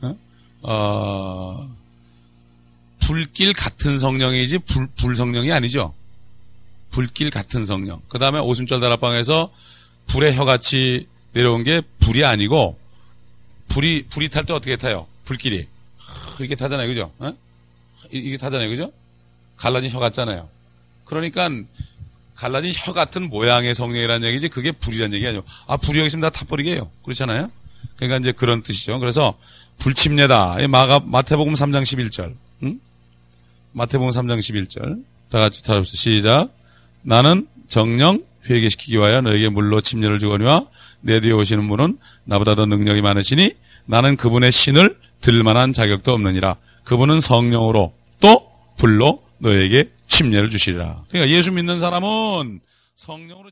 어? 0.00 0.16
어, 0.62 1.76
불길 3.00 3.52
같은 3.52 3.98
성령이지 3.98 4.60
불, 4.60 4.88
불성령이 4.96 5.52
아니죠. 5.52 5.94
불길 6.90 7.30
같은 7.30 7.64
성령. 7.64 8.00
그 8.08 8.18
다음에 8.18 8.38
오순절 8.38 8.80
다락방에서 8.80 9.52
불의 10.06 10.34
혀같이 10.34 11.06
내려온 11.32 11.64
게 11.64 11.82
불이 12.00 12.24
아니고 12.24 12.78
불이 13.68 14.04
불이 14.08 14.28
탈 14.30 14.44
때 14.44 14.52
어떻게 14.54 14.76
타요? 14.76 15.06
불길이 15.24 15.66
이렇게 16.38 16.54
타잖아요, 16.54 16.88
그죠? 16.88 17.12
어? 17.18 17.32
이게 18.10 18.38
타잖아요, 18.38 18.68
그죠? 18.70 18.92
갈라진 19.56 19.90
혀 19.90 19.98
같잖아요. 19.98 20.48
그러니까 21.04 21.50
갈라진 22.34 22.72
혀 22.74 22.92
같은 22.92 23.28
모양의 23.28 23.74
성령이라는 23.74 24.26
얘기지 24.28 24.48
그게 24.48 24.72
불이라는 24.72 25.14
얘기 25.14 25.26
아니죠. 25.26 25.44
아 25.66 25.76
불이 25.76 25.98
여기 25.98 26.06
있으면 26.06 26.22
다 26.22 26.30
타버리게 26.30 26.72
해요. 26.72 26.90
그렇잖아요. 27.04 27.50
그러니까 27.96 28.18
이제 28.18 28.32
그런 28.32 28.62
뜻이죠. 28.62 28.98
그래서 28.98 29.34
불침례다. 29.78 30.66
마가 30.68 31.00
마태복음 31.04 31.54
3장 31.54 31.82
11절. 31.82 32.34
응? 32.64 32.80
마태복음 33.72 34.10
3장 34.10 34.38
11절. 34.38 35.04
다 35.30 35.38
같이 35.38 35.64
타봅시다. 35.64 35.96
시작. 35.96 36.48
나는 37.02 37.46
정령 37.68 38.22
회개시키기 38.48 38.96
위하여 38.96 39.20
너에게 39.20 39.48
물로 39.48 39.80
침례를 39.80 40.18
주거니와 40.18 40.66
내 41.00 41.20
뒤에 41.20 41.32
오시는 41.32 41.68
분은 41.68 41.98
나보다 42.24 42.54
더 42.54 42.66
능력이 42.66 43.02
많으시니 43.02 43.52
나는 43.86 44.16
그분의 44.16 44.52
신을 44.52 44.96
들만한 45.20 45.72
자격도 45.72 46.12
없느니라. 46.12 46.56
그분은 46.84 47.20
성령으로 47.20 47.94
또 48.20 48.50
불로 48.76 49.22
너에게 49.44 49.90
침례를 50.08 50.48
주시리라. 50.48 51.04
그러니까 51.08 51.36
예수 51.36 51.52
믿는 51.52 51.78
사람은 51.78 52.60
성령으로 52.96 53.50